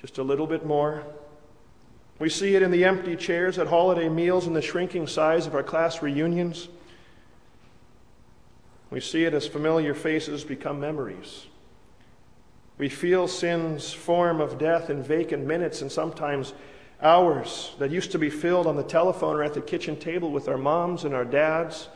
just 0.00 0.16
a 0.16 0.22
little 0.22 0.46
bit 0.46 0.64
more. 0.64 1.02
We 2.18 2.30
see 2.30 2.54
it 2.54 2.62
in 2.62 2.70
the 2.70 2.86
empty 2.86 3.14
chairs 3.14 3.58
at 3.58 3.66
holiday 3.66 4.08
meals 4.08 4.46
and 4.46 4.56
the 4.56 4.62
shrinking 4.62 5.06
size 5.06 5.46
of 5.46 5.54
our 5.54 5.62
class 5.62 6.00
reunions. 6.00 6.70
We 8.90 9.00
see 9.00 9.24
it 9.24 9.34
as 9.34 9.46
familiar 9.46 9.94
faces 9.94 10.44
become 10.44 10.78
memories. 10.78 11.46
We 12.78 12.88
feel 12.88 13.26
sin's 13.26 13.92
form 13.92 14.40
of 14.40 14.58
death 14.58 14.90
in 14.90 15.02
vacant 15.02 15.44
minutes 15.44 15.82
and 15.82 15.90
sometimes 15.90 16.52
hours 17.00 17.74
that 17.78 17.90
used 17.90 18.12
to 18.12 18.18
be 18.18 18.30
filled 18.30 18.66
on 18.66 18.76
the 18.76 18.82
telephone 18.82 19.36
or 19.36 19.42
at 19.42 19.54
the 19.54 19.60
kitchen 19.60 19.96
table 19.96 20.30
with 20.30 20.48
our 20.48 20.58
moms 20.58 21.04
and 21.04 21.14
our 21.14 21.24
dads 21.24 21.88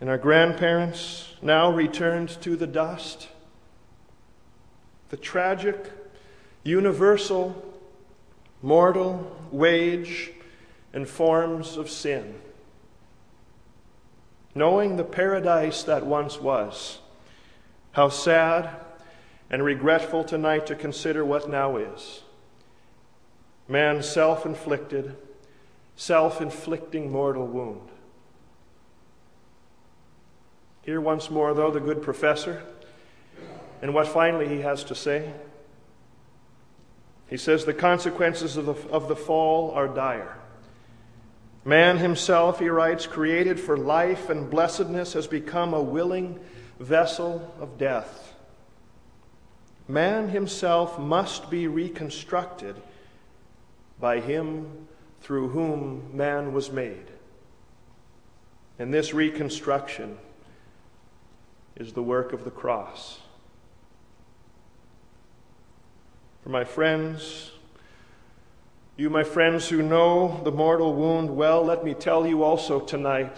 and 0.00 0.08
our 0.08 0.18
grandparents, 0.18 1.34
now 1.42 1.70
returned 1.70 2.30
to 2.40 2.56
the 2.56 2.66
dust. 2.66 3.28
The 5.10 5.18
tragic, 5.18 5.90
universal, 6.64 7.76
mortal 8.62 9.36
wage 9.50 10.32
and 10.92 11.06
forms 11.06 11.76
of 11.76 11.90
sin 11.90 12.34
knowing 14.60 14.96
the 14.98 15.04
paradise 15.04 15.84
that 15.84 16.04
once 16.04 16.38
was, 16.38 16.98
how 17.92 18.10
sad 18.10 18.68
and 19.48 19.64
regretful 19.64 20.22
tonight 20.22 20.66
to 20.66 20.74
consider 20.74 21.24
what 21.24 21.48
now 21.48 21.78
is. 21.78 22.20
Man's 23.66 24.06
self 24.06 24.44
inflicted, 24.44 25.16
self 25.96 26.42
inflicting 26.42 27.10
mortal 27.10 27.46
wound. 27.46 27.88
Hear 30.82 31.00
once 31.00 31.30
more, 31.30 31.54
though, 31.54 31.70
the 31.70 31.80
good 31.80 32.02
professor 32.02 32.62
and 33.80 33.94
what 33.94 34.08
finally 34.08 34.46
he 34.46 34.60
has 34.60 34.84
to 34.84 34.94
say. 34.94 35.32
He 37.30 37.38
says 37.38 37.64
the 37.64 37.72
consequences 37.72 38.58
of 38.58 38.66
the, 38.66 38.74
of 38.90 39.08
the 39.08 39.16
fall 39.16 39.70
are 39.70 39.88
dire. 39.88 40.36
Man 41.64 41.98
himself, 41.98 42.58
he 42.58 42.68
writes, 42.68 43.06
created 43.06 43.60
for 43.60 43.76
life 43.76 44.30
and 44.30 44.48
blessedness, 44.48 45.12
has 45.12 45.26
become 45.26 45.74
a 45.74 45.82
willing 45.82 46.40
vessel 46.78 47.54
of 47.60 47.76
death. 47.76 48.34
Man 49.86 50.28
himself 50.28 50.98
must 50.98 51.50
be 51.50 51.66
reconstructed 51.66 52.76
by 53.98 54.20
him 54.20 54.88
through 55.20 55.48
whom 55.48 56.16
man 56.16 56.52
was 56.54 56.72
made. 56.72 57.10
And 58.78 58.94
this 58.94 59.12
reconstruction 59.12 60.16
is 61.76 61.92
the 61.92 62.02
work 62.02 62.32
of 62.32 62.44
the 62.44 62.50
cross. 62.50 63.18
For 66.42 66.48
my 66.48 66.64
friends, 66.64 67.50
you, 69.00 69.08
my 69.08 69.24
friends 69.24 69.66
who 69.66 69.80
know 69.80 70.42
the 70.44 70.52
mortal 70.52 70.92
wound 70.92 71.34
well, 71.34 71.64
let 71.64 71.82
me 71.82 71.94
tell 71.94 72.26
you 72.26 72.42
also 72.42 72.78
tonight 72.78 73.34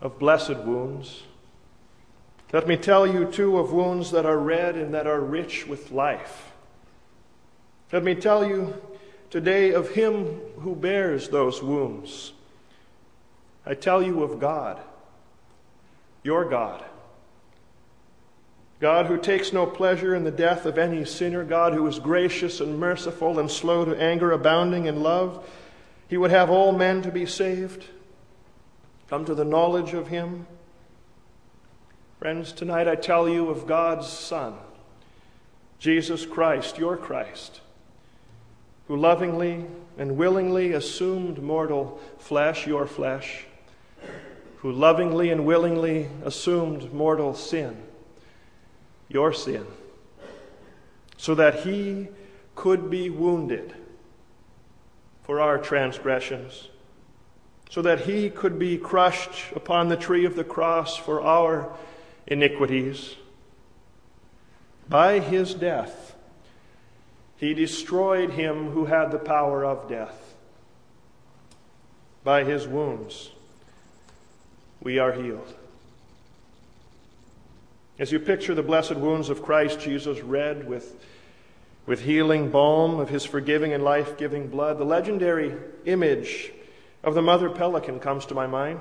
of 0.00 0.18
blessed 0.18 0.56
wounds. 0.56 1.22
Let 2.52 2.66
me 2.66 2.76
tell 2.76 3.06
you, 3.06 3.26
too, 3.26 3.58
of 3.58 3.72
wounds 3.72 4.10
that 4.10 4.26
are 4.26 4.38
red 4.38 4.74
and 4.74 4.92
that 4.92 5.06
are 5.06 5.20
rich 5.20 5.68
with 5.68 5.92
life. 5.92 6.50
Let 7.92 8.02
me 8.02 8.16
tell 8.16 8.44
you 8.44 8.74
today 9.30 9.70
of 9.70 9.90
Him 9.90 10.40
who 10.58 10.74
bears 10.74 11.28
those 11.28 11.62
wounds. 11.62 12.32
I 13.64 13.74
tell 13.74 14.02
you 14.02 14.24
of 14.24 14.40
God, 14.40 14.80
your 16.24 16.44
God 16.44 16.84
God 18.80 19.06
who 19.06 19.18
takes 19.18 19.52
no 19.52 19.66
pleasure 19.66 20.14
in 20.14 20.22
the 20.22 20.30
death 20.30 20.64
of 20.64 20.78
any 20.78 21.04
sinner, 21.04 21.42
God 21.42 21.74
who 21.74 21.86
is 21.88 21.98
gracious 21.98 22.60
and 22.60 22.78
merciful 22.78 23.40
and 23.40 23.50
slow 23.50 23.84
to 23.84 24.00
anger, 24.00 24.30
abounding 24.30 24.86
in 24.86 25.02
love, 25.02 25.48
He 26.06 26.16
would 26.16 26.30
have 26.30 26.48
all 26.48 26.72
men 26.72 27.02
to 27.02 27.10
be 27.10 27.26
saved, 27.26 27.84
come 29.10 29.24
to 29.24 29.34
the 29.34 29.44
knowledge 29.44 29.94
of 29.94 30.08
Him. 30.08 30.46
Friends, 32.20 32.52
tonight 32.52 32.86
I 32.86 32.94
tell 32.94 33.28
you 33.28 33.48
of 33.48 33.66
God's 33.66 34.06
Son, 34.06 34.54
Jesus 35.80 36.24
Christ, 36.24 36.78
your 36.78 36.96
Christ, 36.96 37.60
who 38.86 38.96
lovingly 38.96 39.66
and 39.98 40.16
willingly 40.16 40.72
assumed 40.72 41.42
mortal 41.42 42.00
flesh, 42.18 42.64
your 42.64 42.86
flesh, 42.86 43.44
who 44.58 44.70
lovingly 44.70 45.30
and 45.30 45.44
willingly 45.44 46.08
assumed 46.24 46.92
mortal 46.92 47.34
sin 47.34 47.76
your 49.08 49.32
sin, 49.32 49.66
so 51.16 51.34
that 51.34 51.60
he 51.60 52.08
could 52.54 52.90
be 52.90 53.08
wounded 53.10 53.74
for 55.22 55.40
our 55.40 55.58
transgressions, 55.58 56.68
so 57.70 57.82
that 57.82 58.00
he 58.00 58.30
could 58.30 58.58
be 58.58 58.78
crushed 58.78 59.52
upon 59.54 59.88
the 59.88 59.96
tree 59.96 60.24
of 60.24 60.34
the 60.36 60.44
cross 60.44 60.96
for 60.96 61.22
our 61.22 61.72
iniquities. 62.26 63.16
By 64.88 65.18
his 65.18 65.54
death, 65.54 66.14
he 67.36 67.54
destroyed 67.54 68.30
him 68.30 68.70
who 68.70 68.86
had 68.86 69.10
the 69.10 69.18
power 69.18 69.64
of 69.64 69.88
death. 69.88 70.34
By 72.24 72.44
his 72.44 72.66
wounds, 72.66 73.30
we 74.82 74.98
are 74.98 75.12
healed. 75.12 75.54
As 77.98 78.12
you 78.12 78.20
picture 78.20 78.54
the 78.54 78.62
blessed 78.62 78.94
wounds 78.94 79.28
of 79.28 79.42
Christ 79.42 79.80
Jesus 79.80 80.20
red 80.20 80.68
with, 80.68 81.04
with 81.84 82.02
healing 82.02 82.48
balm 82.48 83.00
of 83.00 83.08
his 83.08 83.24
forgiving 83.24 83.72
and 83.72 83.82
life 83.82 84.16
giving 84.16 84.46
blood, 84.46 84.78
the 84.78 84.84
legendary 84.84 85.56
image 85.84 86.52
of 87.02 87.14
the 87.14 87.22
mother 87.22 87.50
pelican 87.50 87.98
comes 87.98 88.24
to 88.26 88.34
my 88.34 88.46
mind. 88.46 88.80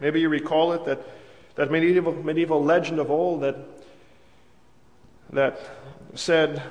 Maybe 0.00 0.20
you 0.20 0.28
recall 0.28 0.72
it 0.72 0.84
that, 0.86 1.06
that 1.54 1.70
medieval, 1.70 2.12
medieval 2.14 2.64
legend 2.64 2.98
of 2.98 3.12
old 3.12 3.42
that, 3.42 3.56
that 5.30 5.60
said 6.14 6.64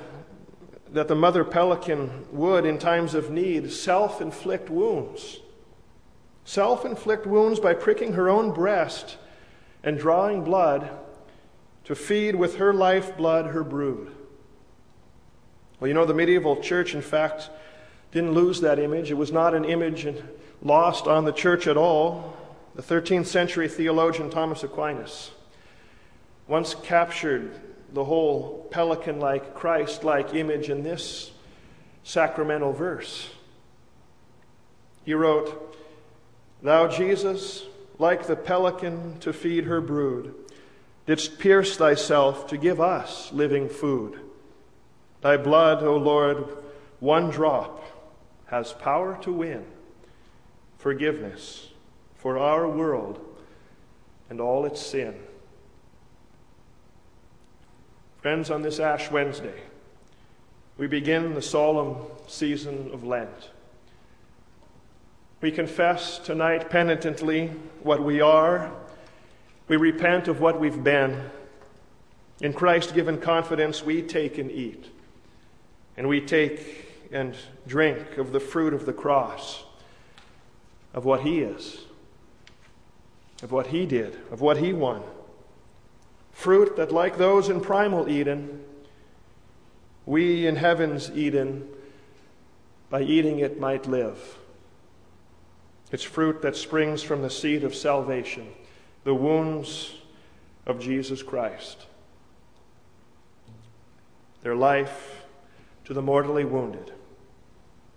that 0.90 1.08
the 1.08 1.14
mother 1.14 1.42
pelican 1.42 2.26
would, 2.32 2.66
in 2.66 2.76
times 2.76 3.14
of 3.14 3.30
need, 3.30 3.72
self 3.72 4.20
inflict 4.20 4.68
wounds. 4.68 5.40
Self 6.44 6.84
inflict 6.84 7.24
wounds 7.24 7.60
by 7.60 7.72
pricking 7.72 8.12
her 8.12 8.28
own 8.28 8.52
breast 8.52 9.16
and 9.82 9.98
drawing 9.98 10.44
blood 10.44 10.98
to 11.84 11.94
feed 11.94 12.36
with 12.36 12.56
her 12.56 12.72
lifeblood 12.72 13.46
her 13.46 13.64
brood. 13.64 14.12
Well, 15.80 15.88
you 15.88 15.94
know, 15.94 16.04
the 16.04 16.14
medieval 16.14 16.56
church, 16.62 16.94
in 16.94 17.02
fact, 17.02 17.50
didn't 18.12 18.32
lose 18.32 18.60
that 18.60 18.78
image. 18.78 19.10
It 19.10 19.14
was 19.14 19.32
not 19.32 19.54
an 19.54 19.64
image 19.64 20.06
lost 20.62 21.06
on 21.06 21.24
the 21.24 21.32
church 21.32 21.66
at 21.66 21.76
all. 21.76 22.36
The 22.74 22.82
13th 22.82 23.26
century 23.26 23.68
theologian 23.68 24.30
Thomas 24.30 24.62
Aquinas 24.62 25.32
once 26.46 26.74
captured 26.74 27.60
the 27.92 28.04
whole 28.04 28.66
pelican 28.70 29.20
like, 29.20 29.54
Christ 29.54 30.04
like 30.04 30.34
image 30.34 30.70
in 30.70 30.82
this 30.82 31.32
sacramental 32.04 32.72
verse. 32.72 33.28
He 35.04 35.14
wrote, 35.14 35.76
Thou, 36.62 36.88
Jesus, 36.88 37.64
like 37.98 38.26
the 38.26 38.36
pelican 38.36 39.18
to 39.20 39.32
feed 39.32 39.64
her 39.64 39.80
brood, 39.80 40.34
didst 41.06 41.38
pierce 41.38 41.76
thyself 41.76 42.46
to 42.48 42.56
give 42.56 42.80
us 42.80 43.32
living 43.32 43.68
food. 43.68 44.20
Thy 45.20 45.36
blood, 45.36 45.82
O 45.82 45.96
Lord, 45.96 46.44
one 47.00 47.30
drop, 47.30 47.80
has 48.46 48.72
power 48.72 49.18
to 49.22 49.32
win 49.32 49.64
forgiveness 50.78 51.68
for 52.16 52.38
our 52.38 52.68
world 52.68 53.20
and 54.28 54.40
all 54.40 54.64
its 54.64 54.80
sin. 54.80 55.14
Friends, 58.20 58.50
on 58.50 58.62
this 58.62 58.78
Ash 58.78 59.10
Wednesday, 59.10 59.62
we 60.76 60.86
begin 60.86 61.34
the 61.34 61.42
solemn 61.42 61.96
season 62.28 62.90
of 62.92 63.04
Lent. 63.04 63.50
We 65.40 65.50
confess 65.50 66.18
tonight 66.18 66.70
penitently 66.70 67.48
what 67.82 68.02
we 68.02 68.20
are 68.20 68.72
we 69.72 69.78
repent 69.78 70.28
of 70.28 70.38
what 70.38 70.60
we've 70.60 70.84
been. 70.84 71.30
In 72.42 72.52
Christ 72.52 72.94
given 72.94 73.18
confidence, 73.18 73.82
we 73.82 74.02
take 74.02 74.36
and 74.36 74.50
eat. 74.50 74.84
And 75.96 76.08
we 76.08 76.20
take 76.20 77.08
and 77.10 77.34
drink 77.66 78.18
of 78.18 78.32
the 78.32 78.38
fruit 78.40 78.74
of 78.74 78.84
the 78.84 78.92
cross, 78.92 79.64
of 80.92 81.06
what 81.06 81.22
He 81.22 81.40
is, 81.40 81.86
of 83.42 83.50
what 83.50 83.68
He 83.68 83.86
did, 83.86 84.18
of 84.30 84.42
what 84.42 84.58
He 84.58 84.74
won. 84.74 85.00
Fruit 86.32 86.76
that, 86.76 86.92
like 86.92 87.16
those 87.16 87.48
in 87.48 87.62
primal 87.62 88.10
Eden, 88.10 88.62
we 90.04 90.46
in 90.46 90.56
heaven's 90.56 91.10
Eden, 91.12 91.66
by 92.90 93.00
eating 93.00 93.38
it, 93.38 93.58
might 93.58 93.86
live. 93.86 94.36
It's 95.90 96.02
fruit 96.02 96.42
that 96.42 96.56
springs 96.56 97.02
from 97.02 97.22
the 97.22 97.30
seed 97.30 97.64
of 97.64 97.74
salvation 97.74 98.48
the 99.04 99.14
wounds 99.14 99.94
of 100.66 100.80
Jesus 100.80 101.22
Christ. 101.22 101.86
Their 104.42 104.54
life 104.54 105.24
to 105.84 105.94
the 105.94 106.02
mortally 106.02 106.44
wounded. 106.44 106.92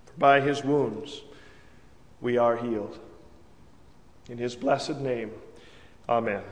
For 0.06 0.14
by 0.18 0.42
his 0.42 0.64
wounds 0.64 1.22
we 2.22 2.38
are 2.38 2.58
healed. 2.58 3.00
In 4.30 4.38
his 4.38 4.56
blessed 4.56 5.00
name, 5.00 5.32
amen. 6.10 6.44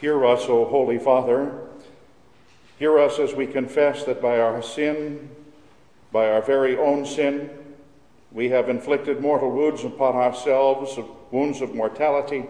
Hear 0.00 0.24
us, 0.24 0.44
O 0.48 0.64
Holy 0.64 0.98
Father. 0.98 1.52
Hear 2.78 3.00
us 3.00 3.18
as 3.18 3.34
we 3.34 3.48
confess 3.48 4.04
that 4.04 4.22
by 4.22 4.38
our 4.38 4.62
sin, 4.62 5.28
by 6.12 6.30
our 6.30 6.40
very 6.40 6.78
own 6.78 7.04
sin, 7.04 7.50
we 8.30 8.50
have 8.50 8.68
inflicted 8.68 9.20
mortal 9.20 9.50
wounds 9.50 9.82
upon 9.82 10.14
ourselves, 10.14 10.96
wounds 11.32 11.60
of 11.60 11.74
mortality, 11.74 12.44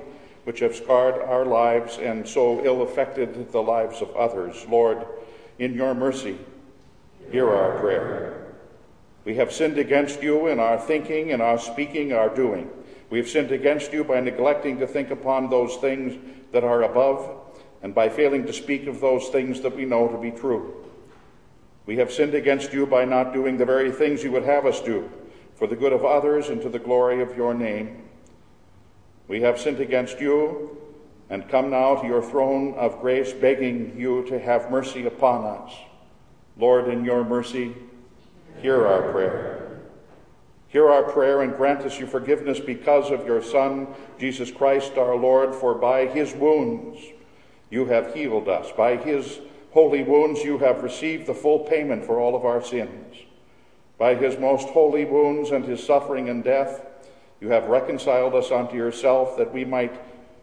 which 0.45 0.61
have 0.61 0.77
scarred 0.77 1.15
our 1.23 1.47
lives 1.47 1.97
and 1.97 2.29
so 2.29 2.63
ill 2.67 2.83
affected 2.83 3.51
the 3.51 3.63
lives 3.63 4.03
of 4.03 4.15
others. 4.15 4.67
Lord, 4.69 5.07
in 5.59 5.73
your 5.73 5.95
mercy, 5.95 6.37
hear 7.31 7.49
our 7.49 7.79
prayer. 7.79 8.57
We 9.25 9.37
have 9.37 9.53
sinned 9.53 9.79
against 9.79 10.23
you 10.23 10.49
in 10.49 10.61
our 10.61 10.79
thinking, 10.79 11.31
in 11.31 11.41
our 11.41 11.59
speaking, 11.59 12.13
our 12.13 12.29
doing. 12.29 12.69
We 13.09 13.17
have 13.17 13.29
sinned 13.29 13.53
against 13.53 13.93
you 13.95 14.05
by 14.05 14.21
neglecting 14.21 14.79
to 14.81 14.87
think 14.87 15.11
upon 15.11 15.49
those 15.49 15.77
things 15.77 16.19
that 16.53 16.65
are 16.65 16.83
above, 16.83 17.31
and 17.83 17.95
by 17.95 18.09
failing 18.09 18.47
to 18.47 18.53
speak 18.53 18.87
of 18.87 19.01
those 19.01 19.29
things 19.29 19.61
that 19.61 19.77
we 19.77 19.85
know 19.85 20.09
to 20.09 20.19
be 20.19 20.31
true. 20.31 20.85
We 21.87 21.97
have 21.97 22.13
sinned 22.13 22.35
against 22.35 22.73
you 22.73 22.87
by 22.87 23.05
not 23.05 23.33
doing 23.33 23.57
the 23.57 23.65
very 23.65 23.91
things 23.91 24.23
you 24.23 24.33
would 24.33 24.45
have 24.45 24.67
us 24.67 24.81
do 24.81 25.11
for 25.55 25.67
the 25.67 25.77
good 25.77 25.93
of 25.93 26.05
others 26.05 26.49
and 26.51 26.61
to 26.63 26.69
the 26.69 26.79
glory 26.79 27.21
of 27.21 27.37
your 27.37 27.55
name. 27.55 28.05
We 29.27 29.41
have 29.41 29.59
sinned 29.59 29.81
against 29.81 30.21
you 30.21 30.77
and 31.31 31.49
come 31.49 31.71
now 31.71 31.97
to 31.97 32.07
your 32.07 32.23
throne 32.23 32.75
of 32.75 33.01
grace, 33.01 33.33
begging 33.33 33.99
you 33.99 34.25
to 34.29 34.39
have 34.39 34.71
mercy 34.71 35.07
upon 35.07 35.45
us. 35.45 35.73
Lord, 36.57 36.89
in 36.89 37.05
your 37.05 37.25
mercy, 37.25 37.75
hear 38.63 38.87
our 38.87 39.13
prayer. 39.13 39.68
Hear 40.69 40.91
our 40.91 41.03
prayer 41.03 41.41
and 41.41 41.57
grant 41.57 41.81
us 41.81 41.99
your 41.99 42.09
forgiveness 42.09 42.61
because 42.61 43.11
of 43.11 43.27
your 43.27 43.43
Son, 43.43 43.89
Jesus 44.19 44.51
Christ 44.51 44.99
our 44.99 45.17
Lord, 45.17 45.55
for 45.55 45.75
by 45.75 46.07
his 46.07 46.35
wounds 46.35 46.99
you 47.71 47.87
have 47.87 48.15
healed 48.15 48.49
us. 48.49 48.71
By 48.77 48.97
his 48.97 49.41
holy 49.71 50.03
wounds 50.03 50.45
you 50.45 50.59
have 50.59 50.83
received 50.83 51.27
the 51.27 51.35
full 51.35 51.61
payment 51.61 52.05
for 52.05 52.21
all 52.21 52.37
of 52.37 52.45
our 52.45 52.63
sins. 52.63 53.17
By 53.97 54.15
his 54.15 54.39
most 54.39 54.69
holy 54.69 55.07
wounds 55.07 55.51
and 55.51 55.65
his 55.65 55.85
suffering 55.85 56.29
and 56.29 56.45
death, 56.45 56.85
you 57.41 57.49
have 57.49 57.65
reconciled 57.65 58.35
us 58.35 58.51
unto 58.51 58.77
yourself 58.77 59.37
that 59.39 59.53
we 59.53 59.65
might 59.65 59.99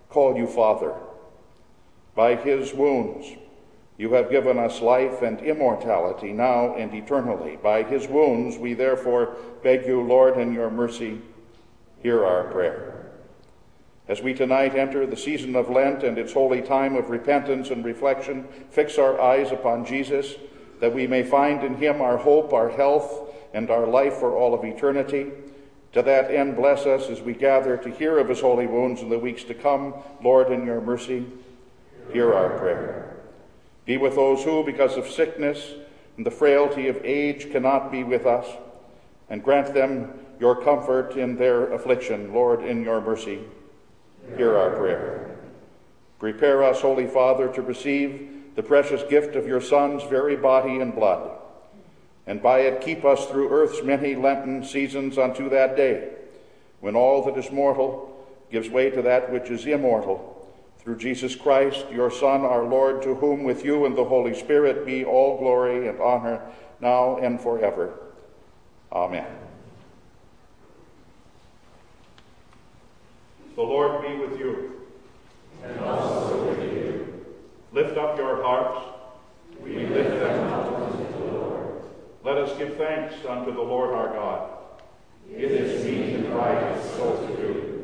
call 0.09 0.36
you 0.36 0.47
Father. 0.47 0.95
By 2.15 2.36
his 2.36 2.73
wounds, 2.73 3.28
you 3.98 4.14
have 4.14 4.30
given 4.30 4.60
us 4.60 4.82
life 4.82 5.22
and 5.22 5.39
immortality 5.41 6.34
now 6.34 6.76
and 6.76 6.93
eternally. 6.93 7.58
By 7.62 7.84
his 7.84 8.08
wounds, 8.08 8.58
we 8.58 8.74
therefore 8.74 9.38
beg 9.64 9.86
you, 9.86 10.02
Lord, 10.02 10.38
in 10.38 10.54
your 10.54 10.70
mercy, 10.70 11.22
hear 12.02 12.26
our 12.26 12.46
prayer. 12.46 13.12
As 14.08 14.22
we 14.22 14.34
tonight 14.34 14.76
enter 14.76 15.08
the 15.08 15.18
season 15.18 15.56
of 15.56 15.70
Lent 15.70 16.04
and 16.04 16.18
its 16.18 16.34
holy 16.34 16.62
time 16.62 16.96
of 16.96 17.10
repentance 17.10 17.70
and 17.70 17.84
reflection, 17.84 18.48
fix 18.70 18.98
our 18.98 19.20
eyes 19.20 19.52
upon 19.52 19.86
Jesus, 19.86 20.36
that 20.80 20.93
we 20.93 21.08
may 21.08 21.24
find 21.24 21.64
in 21.64 21.76
him 21.76 22.02
our 22.02 22.18
hope, 22.18 22.54
our 22.54 22.70
health, 22.70 23.34
and 23.54 23.72
our 23.72 23.88
life 23.88 24.16
for 24.16 24.36
all 24.36 24.54
of 24.54 24.66
eternity. 24.66 25.32
To 25.93 26.02
that 26.02 26.30
end, 26.30 26.58
bless 26.58 26.86
us 26.86 27.10
as 27.10 27.22
we 27.22 27.34
gather 27.34 27.78
to 27.78 27.89
hear 27.89 28.20
of 28.20 28.28
his 28.28 28.41
holy 28.41 28.68
wounds 28.68 29.02
in 29.02 29.10
the 29.10 29.18
weeks 29.18 29.46
to 29.46 29.54
come. 29.54 29.93
Lord, 30.22 30.52
in 30.52 30.66
your 30.66 30.82
mercy, 30.82 31.26
hear 32.12 32.34
our 32.34 32.60
prayer. 32.60 33.14
Be 33.86 33.98
with 33.98 34.16
those 34.16 34.44
who, 34.44 34.64
because 34.64 34.98
of 34.98 35.08
sickness 35.08 35.74
and 36.18 36.26
the 36.26 36.32
frailty 36.32 36.88
of 36.88 37.00
age, 37.04 37.52
cannot 37.52 37.92
be 37.92 38.04
with 38.04 38.26
us, 38.26 38.48
and 39.30 39.44
grant 39.44 39.74
them 39.74 40.14
your 40.40 40.62
comfort 40.62 41.16
in 41.16 41.36
their 41.36 41.72
affliction. 41.74 42.34
Lord, 42.34 42.64
in 42.64 42.84
your 42.84 43.02
mercy, 43.02 43.40
hear 44.38 44.58
our 44.58 44.72
prayer. 44.72 45.38
Prepare 46.20 46.64
us, 46.64 46.82
Holy 46.82 47.08
Father, 47.08 47.48
to 47.50 47.62
receive 47.62 48.56
the 48.56 48.64
precious 48.64 49.04
gift 49.10 49.36
of 49.36 49.48
your 49.48 49.62
Son's 49.62 50.04
very 50.04 50.36
body 50.36 50.80
and 50.80 50.96
blood 50.96 51.36
and 52.28 52.42
by 52.42 52.62
it 52.62 52.82
keep 52.82 53.06
us 53.06 53.26
through 53.28 53.50
earth's 53.50 53.84
many 53.84 54.16
Lenten 54.16 54.64
seasons 54.64 55.18
unto 55.18 55.50
that 55.50 55.76
day, 55.76 56.10
when 56.80 56.96
all 56.96 57.24
that 57.24 57.38
is 57.38 57.52
mortal 57.52 58.12
gives 58.52 58.70
way 58.70 58.90
to 58.90 59.02
that 59.04 59.32
which 59.32 59.50
is 59.50 59.66
immortal. 59.66 60.32
Through 60.86 60.98
Jesus 60.98 61.36
Christ, 61.36 61.84
your 61.92 62.12
Son, 62.12 62.42
our 62.42 62.64
Lord, 62.64 63.02
to 63.02 63.16
whom 63.16 63.44
with 63.44 63.66
you 63.66 63.86
and 63.86 63.98
the 63.98 64.06
Holy 64.06 64.36
Spirit 64.36 64.86
be 64.86 65.04
all 65.04 65.40
glory 65.40 65.88
and 65.88 66.00
honor, 66.00 66.40
now 66.80 67.18
and 67.18 67.42
forever. 67.42 67.98
Amen. 68.92 69.26
The 73.56 73.64
Lord 73.64 74.04
be 74.04 74.16
with 74.16 74.40
you. 74.40 74.74
And 75.64 75.80
also 75.80 76.50
with 76.50 76.72
you. 76.72 77.26
Lift 77.72 77.98
up 77.98 78.16
your 78.20 78.44
hearts. 78.44 78.86
We 79.64 79.88
lift 79.88 80.20
them 80.20 80.54
up 80.54 80.82
unto 80.82 81.14
the 81.14 81.32
Lord. 81.32 81.82
let 82.24 82.38
us 82.38 82.56
give 82.60 82.78
thanks 82.78 83.16
unto 83.28 83.52
the 83.52 83.62
Lord 83.62 83.92
our 83.96 84.14
God. 84.14 84.52
It 85.32 85.52
is 85.52 85.84
meet 85.84 86.16
and 86.16 86.36
right 86.36 86.80
so 86.96 87.26
to 87.26 87.36
do. 87.38 87.74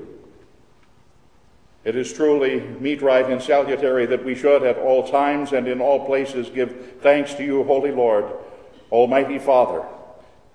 It 1.84 1.96
is 1.96 2.14
truly 2.14 2.60
meet, 2.60 3.02
right, 3.02 3.26
and 3.26 3.42
salutary 3.42 4.06
that 4.06 4.24
we 4.24 4.36
should 4.36 4.64
at 4.64 4.78
all 4.78 5.10
times 5.10 5.52
and 5.52 5.68
in 5.68 5.82
all 5.82 6.06
places 6.06 6.50
give 6.50 6.98
thanks 7.02 7.34
to 7.36 7.44
you, 7.44 7.64
Holy 7.64 7.92
Lord, 7.92 8.26
Almighty 8.92 9.40
Father, 9.40 9.84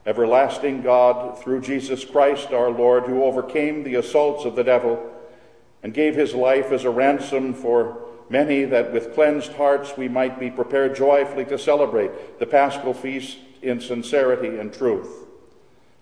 everlasting 0.05 0.83
God, 0.83 1.43
through 1.43 1.63
Jesus 1.63 2.05
Christ 2.05 2.53
our 2.53 2.71
Lord, 2.71 3.05
who 3.05 3.25
overcame 3.25 3.83
the 3.83 3.97
assaults 3.97 4.45
of 4.45 4.55
the 4.55 4.63
devil 4.63 5.11
and 5.83 5.93
gave 5.93 6.15
his 6.15 6.33
life 6.33 6.71
as 6.71 6.85
a 6.85 6.91
ransom 6.91 7.55
for 7.55 8.07
many, 8.29 8.65
that 8.65 8.93
with 8.93 9.15
cleansed 9.15 9.53
hearts 9.55 9.97
we 9.97 10.09
might 10.09 10.39
be 10.39 10.51
prepared 10.51 10.95
joyfully 10.95 11.45
to 11.47 11.59
celebrate 11.59 12.39
the 12.39 12.47
paschal 12.47 12.95
feast 12.95 13.39
in 13.63 13.81
sincerity 13.81 14.59
and 14.59 14.73
truth. 14.73 15.27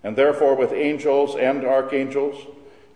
And 0.03 0.17
therefore, 0.17 0.55
with 0.55 0.73
angels 0.73 1.35
and 1.35 1.65
archangels, 1.65 2.47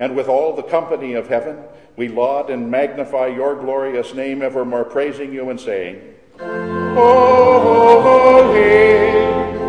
and 0.00 0.14
with 0.14 0.28
all 0.28 0.54
the 0.54 0.62
company 0.62 1.14
of 1.14 1.28
heaven, 1.28 1.58
we 1.96 2.08
laud 2.08 2.50
and 2.50 2.70
magnify 2.70 3.26
your 3.26 3.56
glorious 3.56 4.14
name, 4.14 4.42
evermore 4.42 4.84
praising 4.84 5.32
you 5.32 5.50
and 5.50 5.60
saying, 5.60 6.00
Holy, 6.38 7.98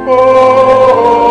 holy, 0.06 1.29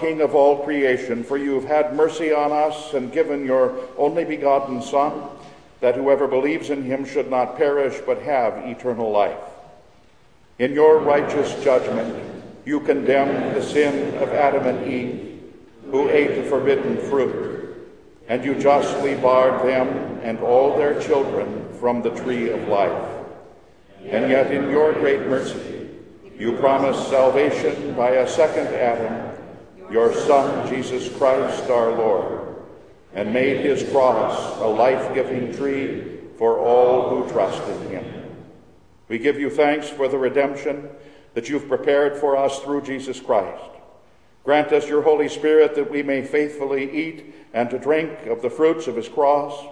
King 0.00 0.20
of 0.20 0.34
all 0.34 0.64
creation, 0.64 1.24
for 1.24 1.36
you 1.36 1.54
have 1.54 1.64
had 1.64 1.96
mercy 1.96 2.32
on 2.32 2.52
us 2.52 2.94
and 2.94 3.12
given 3.12 3.44
your 3.44 3.74
only 3.96 4.24
begotten 4.24 4.80
Son, 4.80 5.22
that 5.80 5.94
whoever 5.94 6.26
believes 6.26 6.70
in 6.70 6.82
him 6.82 7.04
should 7.04 7.30
not 7.30 7.56
perish 7.56 8.00
but 8.06 8.22
have 8.22 8.66
eternal 8.66 9.10
life. 9.10 9.38
In 10.58 10.72
your 10.72 10.98
righteous 10.98 11.62
judgment, 11.62 12.24
you 12.64 12.80
condemned 12.80 13.54
the 13.54 13.62
sin 13.62 14.14
of 14.16 14.30
Adam 14.30 14.66
and 14.66 14.92
Eve, 14.92 15.40
who 15.90 16.08
ate 16.08 16.34
the 16.34 16.48
forbidden 16.48 16.98
fruit, 17.08 17.88
and 18.28 18.44
you 18.44 18.54
justly 18.54 19.14
barred 19.14 19.66
them 19.66 20.20
and 20.22 20.38
all 20.40 20.76
their 20.76 21.00
children 21.00 21.66
from 21.80 22.02
the 22.02 22.10
tree 22.10 22.50
of 22.50 22.68
life. 22.68 23.08
And 24.04 24.30
yet, 24.30 24.52
in 24.52 24.70
your 24.70 24.92
great 24.92 25.20
mercy, 25.20 25.88
you 26.38 26.52
promised 26.58 27.08
salvation 27.08 27.94
by 27.94 28.10
a 28.10 28.28
second 28.28 28.68
Adam, 28.68 29.27
your 29.90 30.12
Son, 30.12 30.68
Jesus 30.68 31.14
Christ 31.16 31.70
our 31.70 31.90
Lord, 31.90 32.56
and 33.14 33.32
made 33.32 33.64
his 33.64 33.88
cross 33.90 34.58
a 34.60 34.66
life 34.66 35.14
giving 35.14 35.54
tree 35.54 36.18
for 36.36 36.58
all 36.58 37.10
who 37.10 37.30
trust 37.30 37.62
in 37.68 37.90
him. 37.90 38.36
We 39.08 39.18
give 39.18 39.40
you 39.40 39.50
thanks 39.50 39.88
for 39.88 40.08
the 40.08 40.18
redemption 40.18 40.88
that 41.34 41.48
you've 41.48 41.68
prepared 41.68 42.16
for 42.16 42.36
us 42.36 42.58
through 42.60 42.82
Jesus 42.82 43.20
Christ. 43.20 43.64
Grant 44.44 44.72
us 44.72 44.88
your 44.88 45.02
Holy 45.02 45.28
Spirit 45.28 45.74
that 45.74 45.90
we 45.90 46.02
may 46.02 46.22
faithfully 46.22 46.90
eat 46.90 47.34
and 47.52 47.70
to 47.70 47.78
drink 47.78 48.26
of 48.26 48.42
the 48.42 48.50
fruits 48.50 48.86
of 48.86 48.96
his 48.96 49.08
cross, 49.08 49.66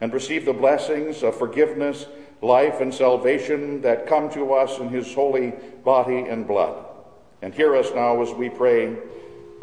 and 0.00 0.12
receive 0.12 0.44
the 0.44 0.52
blessings 0.52 1.22
of 1.22 1.38
forgiveness, 1.38 2.06
life, 2.42 2.80
and 2.80 2.92
salvation 2.92 3.80
that 3.80 4.06
come 4.06 4.30
to 4.30 4.52
us 4.52 4.78
in 4.78 4.88
his 4.88 5.14
holy 5.14 5.52
body 5.84 6.18
and 6.18 6.46
blood. 6.46 6.84
And 7.40 7.54
hear 7.54 7.74
us 7.76 7.90
now 7.94 8.20
as 8.20 8.32
we 8.32 8.50
pray, 8.50 8.96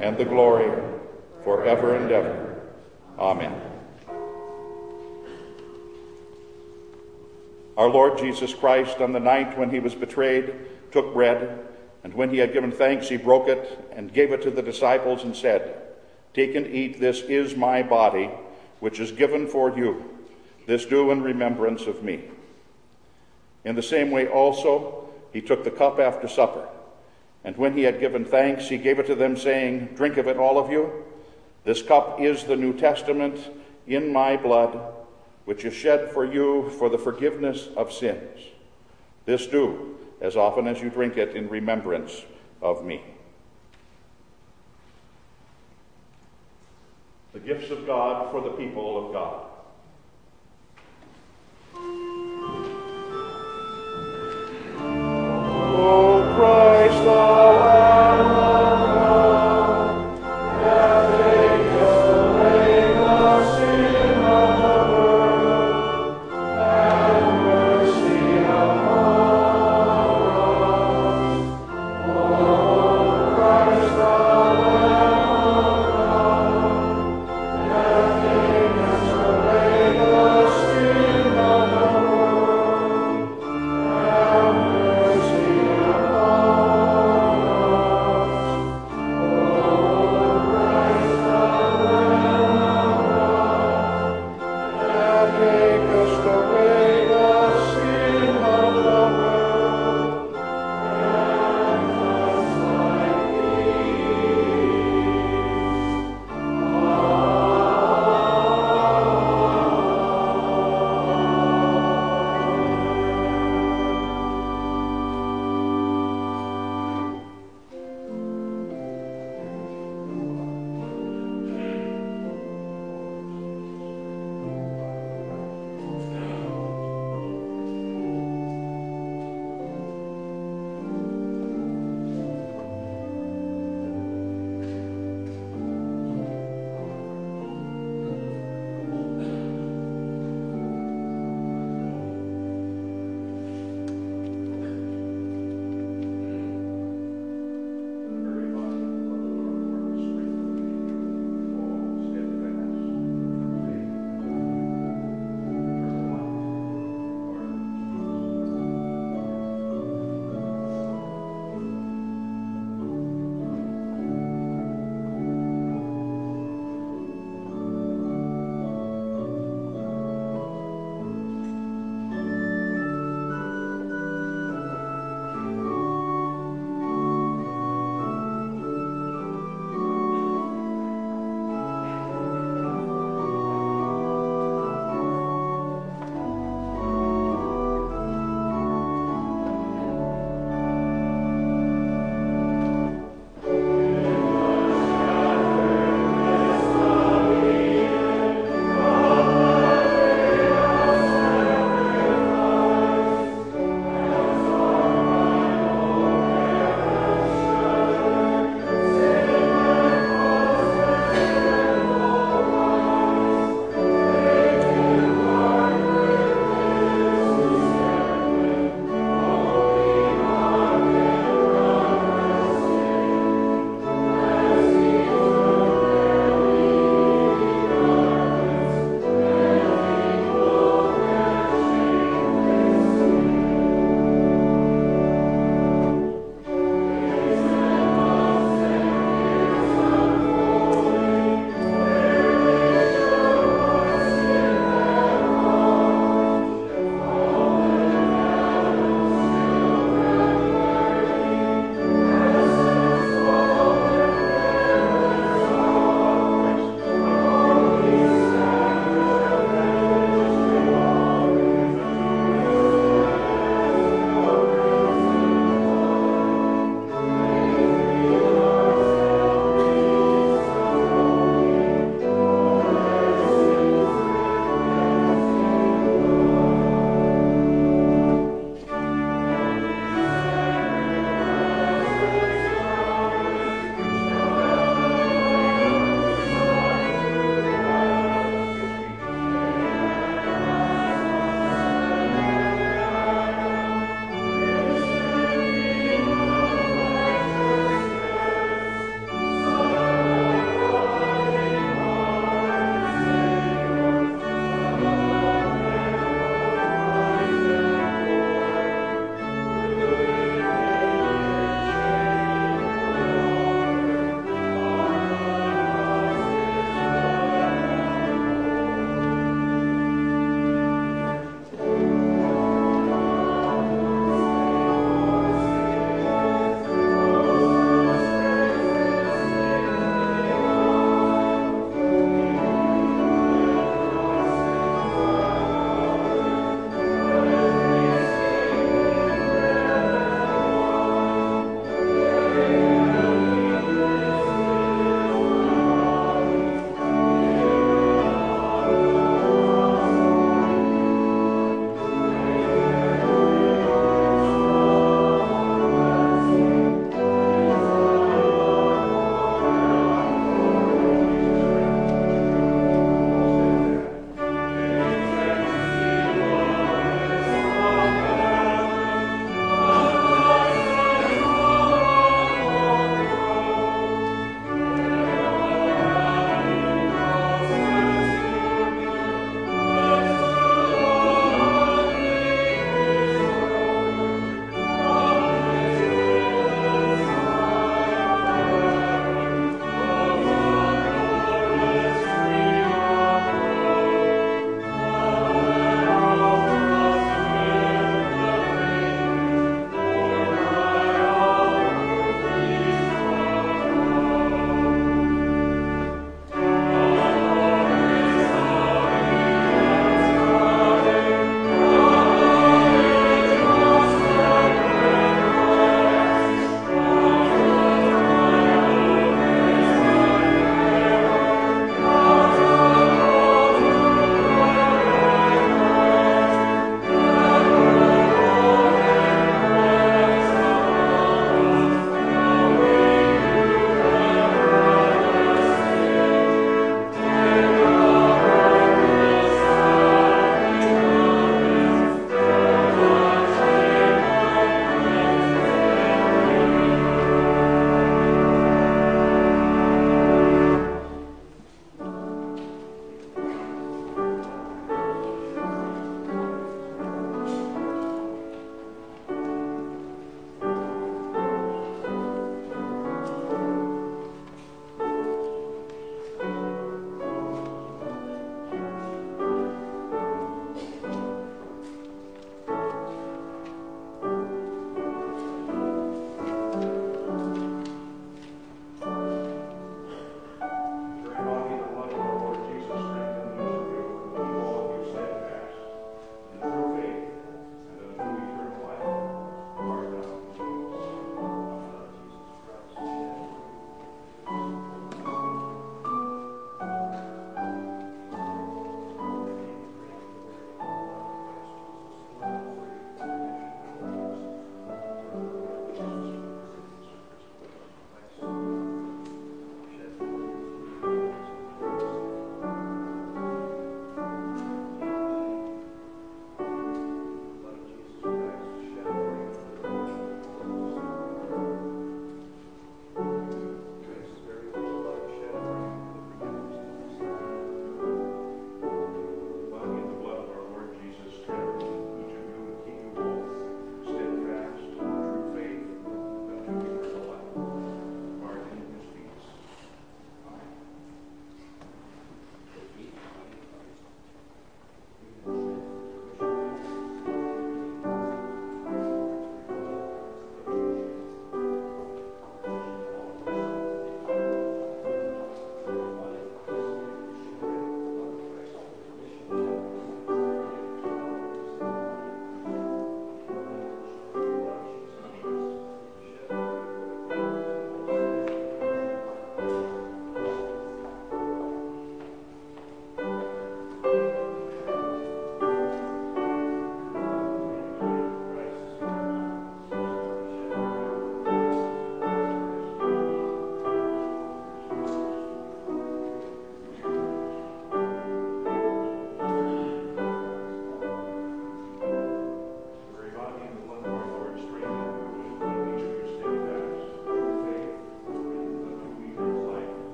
and 0.00 0.16
the 0.16 0.24
glory, 0.24 0.70
forever 1.42 1.96
and 1.96 2.10
ever. 2.10 2.60
Amen. 3.18 3.54
Our 7.76 7.88
Lord 7.88 8.18
Jesus 8.18 8.54
Christ, 8.54 9.00
on 9.00 9.12
the 9.12 9.20
night 9.20 9.58
when 9.58 9.70
he 9.70 9.80
was 9.80 9.94
betrayed, 9.94 10.54
took 10.92 11.12
bread, 11.12 11.66
and 12.04 12.14
when 12.14 12.30
he 12.30 12.38
had 12.38 12.52
given 12.52 12.72
thanks, 12.72 13.08
he 13.08 13.16
broke 13.16 13.48
it 13.48 13.90
and 13.92 14.12
gave 14.12 14.32
it 14.32 14.42
to 14.42 14.50
the 14.50 14.62
disciples 14.62 15.24
and 15.24 15.36
said, 15.36 15.82
Take 16.32 16.54
and 16.54 16.66
eat, 16.66 17.00
this 17.00 17.20
is 17.20 17.56
my 17.56 17.82
body, 17.82 18.30
which 18.80 19.00
is 19.00 19.12
given 19.12 19.46
for 19.46 19.76
you. 19.76 20.04
This 20.66 20.84
do 20.84 21.10
in 21.10 21.22
remembrance 21.22 21.86
of 21.86 22.02
me. 22.02 22.24
In 23.64 23.74
the 23.74 23.82
same 23.82 24.10
way 24.10 24.26
also, 24.26 25.08
he 25.32 25.40
took 25.40 25.64
the 25.64 25.70
cup 25.70 25.98
after 25.98 26.28
supper, 26.28 26.68
and 27.46 27.56
when 27.56 27.74
he 27.74 27.84
had 27.84 27.98
given 27.98 28.26
thanks, 28.26 28.68
he 28.68 28.76
gave 28.76 28.98
it 28.98 29.06
to 29.06 29.14
them, 29.14 29.38
saying, 29.38 29.94
Drink 29.94 30.18
of 30.18 30.26
it, 30.26 30.36
all 30.36 30.58
of 30.58 30.70
you. 30.70 31.04
This 31.64 31.80
cup 31.80 32.20
is 32.20 32.44
the 32.44 32.56
New 32.56 32.74
Testament 32.74 33.40
in 33.86 34.12
my 34.12 34.36
blood 34.36 34.92
which 35.46 35.64
is 35.64 35.72
shed 35.72 36.12
for 36.12 36.24
you 36.24 36.68
for 36.70 36.90
the 36.90 36.98
forgiveness 36.98 37.68
of 37.76 37.92
sins. 37.92 38.40
This 39.24 39.46
do 39.46 39.96
as 40.20 40.36
often 40.36 40.66
as 40.66 40.82
you 40.82 40.90
drink 40.90 41.16
it 41.16 41.36
in 41.36 41.48
remembrance 41.48 42.24
of 42.60 42.84
me. 42.84 43.00
The 47.32 47.38
gifts 47.38 47.70
of 47.70 47.86
God 47.86 48.30
for 48.32 48.40
the 48.40 48.50
people 48.50 49.06
of 49.06 49.12
God. 49.12 49.42
O 55.78 56.34
Christ, 56.36 56.85
thou 57.06 57.55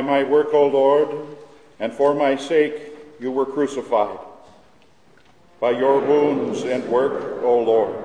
By 0.00 0.06
my 0.06 0.24
work, 0.24 0.54
O 0.54 0.66
Lord, 0.66 1.10
and 1.78 1.92
for 1.92 2.14
my 2.14 2.34
sake 2.34 2.72
you 3.20 3.30
were 3.30 3.44
crucified. 3.44 4.18
By 5.60 5.72
your 5.72 6.00
wounds 6.00 6.62
and 6.62 6.88
work, 6.88 7.42
O 7.42 7.58
Lord, 7.58 8.02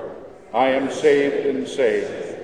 I 0.52 0.72
am 0.72 0.90
saved 0.90 1.46
and 1.46 1.66
saved. 1.66 2.36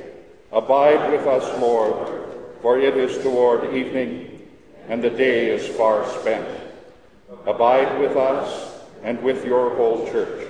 Abide 0.53 1.12
with 1.12 1.26
us, 1.26 1.44
Lord, 1.61 2.32
for 2.62 2.78
it 2.78 2.96
is 2.96 3.22
toward 3.22 3.74
evening, 3.74 4.48
and 4.88 5.05
the 5.05 5.11
day 5.11 5.50
is 5.50 5.68
far 5.76 6.09
spent. 6.20 6.48
Abide 7.44 8.00
with 8.00 8.16
us 8.16 8.80
and 9.03 9.22
with 9.22 9.44
your 9.44 9.76
whole 9.76 10.11
church. 10.11 10.48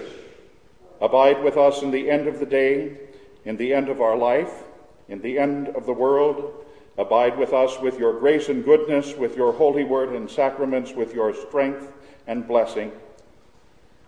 Abide 1.01 1.43
with 1.43 1.57
us 1.57 1.83
in 1.83 1.91
the 1.91 2.09
end 2.09 2.29
of 2.29 2.39
the 2.39 2.47
day, 2.47 2.99
in 3.45 3.57
the 3.57 3.75
end 3.75 3.89
of 3.89 4.01
our 4.01 4.17
life, 4.17 4.63
in 5.09 5.21
the 5.23 5.41
end 5.41 5.71
of 5.71 5.87
the 5.87 5.93
world. 5.93 6.65
Abide 6.99 7.39
with 7.39 7.53
us 7.53 7.81
with 7.81 7.99
your 7.99 8.19
grace 8.19 8.49
and 8.49 8.65
goodness, 8.65 9.15
with 9.15 9.37
your 9.37 9.53
holy 9.53 9.85
word 9.85 10.11
and 10.11 10.31
sacraments, 10.31 10.93
with 10.93 11.15
your 11.15 11.35
strength 11.35 11.91
and 12.27 12.47
blessing. 12.47 12.93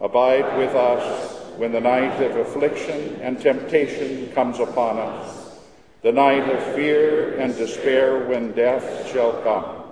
Abide 0.01 0.59
with 0.59 0.75
us 0.75 1.41
when 1.57 1.73
the 1.73 1.81
night 1.81 2.21
of 2.21 2.37
affliction 2.37 3.17
and 3.23 3.41
temptation 3.41 4.31
comes 4.33 4.59
upon 4.59 4.99
us, 4.99 5.59
the 6.03 6.13
night 6.13 6.51
of 6.51 6.75
fear 6.75 7.39
and 7.39 7.57
despair 7.57 8.27
when 8.27 8.53
death 8.53 9.11
shall 9.11 9.41
come. 9.43 9.83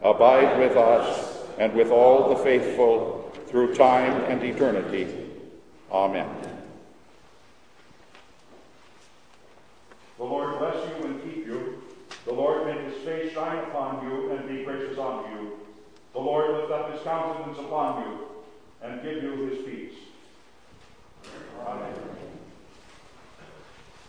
Abide 0.00 0.58
with 0.58 0.76
us 0.76 1.46
and 1.58 1.74
with 1.74 1.90
all 1.90 2.30
the 2.30 2.36
faithful 2.36 3.30
through 3.46 3.74
time 3.74 4.22
and 4.30 4.42
eternity. 4.42 5.06
Amen. 5.90 6.28
The 10.16 10.24
Lord 10.24 10.58
bless 10.58 10.76
you. 10.98 11.01
The 12.32 12.38
Lord 12.38 12.66
make 12.66 12.90
his 12.90 13.04
face 13.04 13.34
shine 13.34 13.58
upon 13.58 14.06
you 14.06 14.30
and 14.32 14.48
be 14.48 14.64
gracious 14.64 14.98
unto 14.98 15.28
you. 15.34 15.60
The 16.14 16.18
Lord 16.18 16.56
lift 16.56 16.72
up 16.72 16.90
his 16.90 17.02
countenance 17.02 17.58
upon 17.58 18.08
you 18.08 18.26
and 18.80 19.02
give 19.02 19.22
you 19.22 19.48
his 19.48 19.58
peace. 19.66 19.92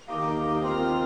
Amen. 0.08 1.03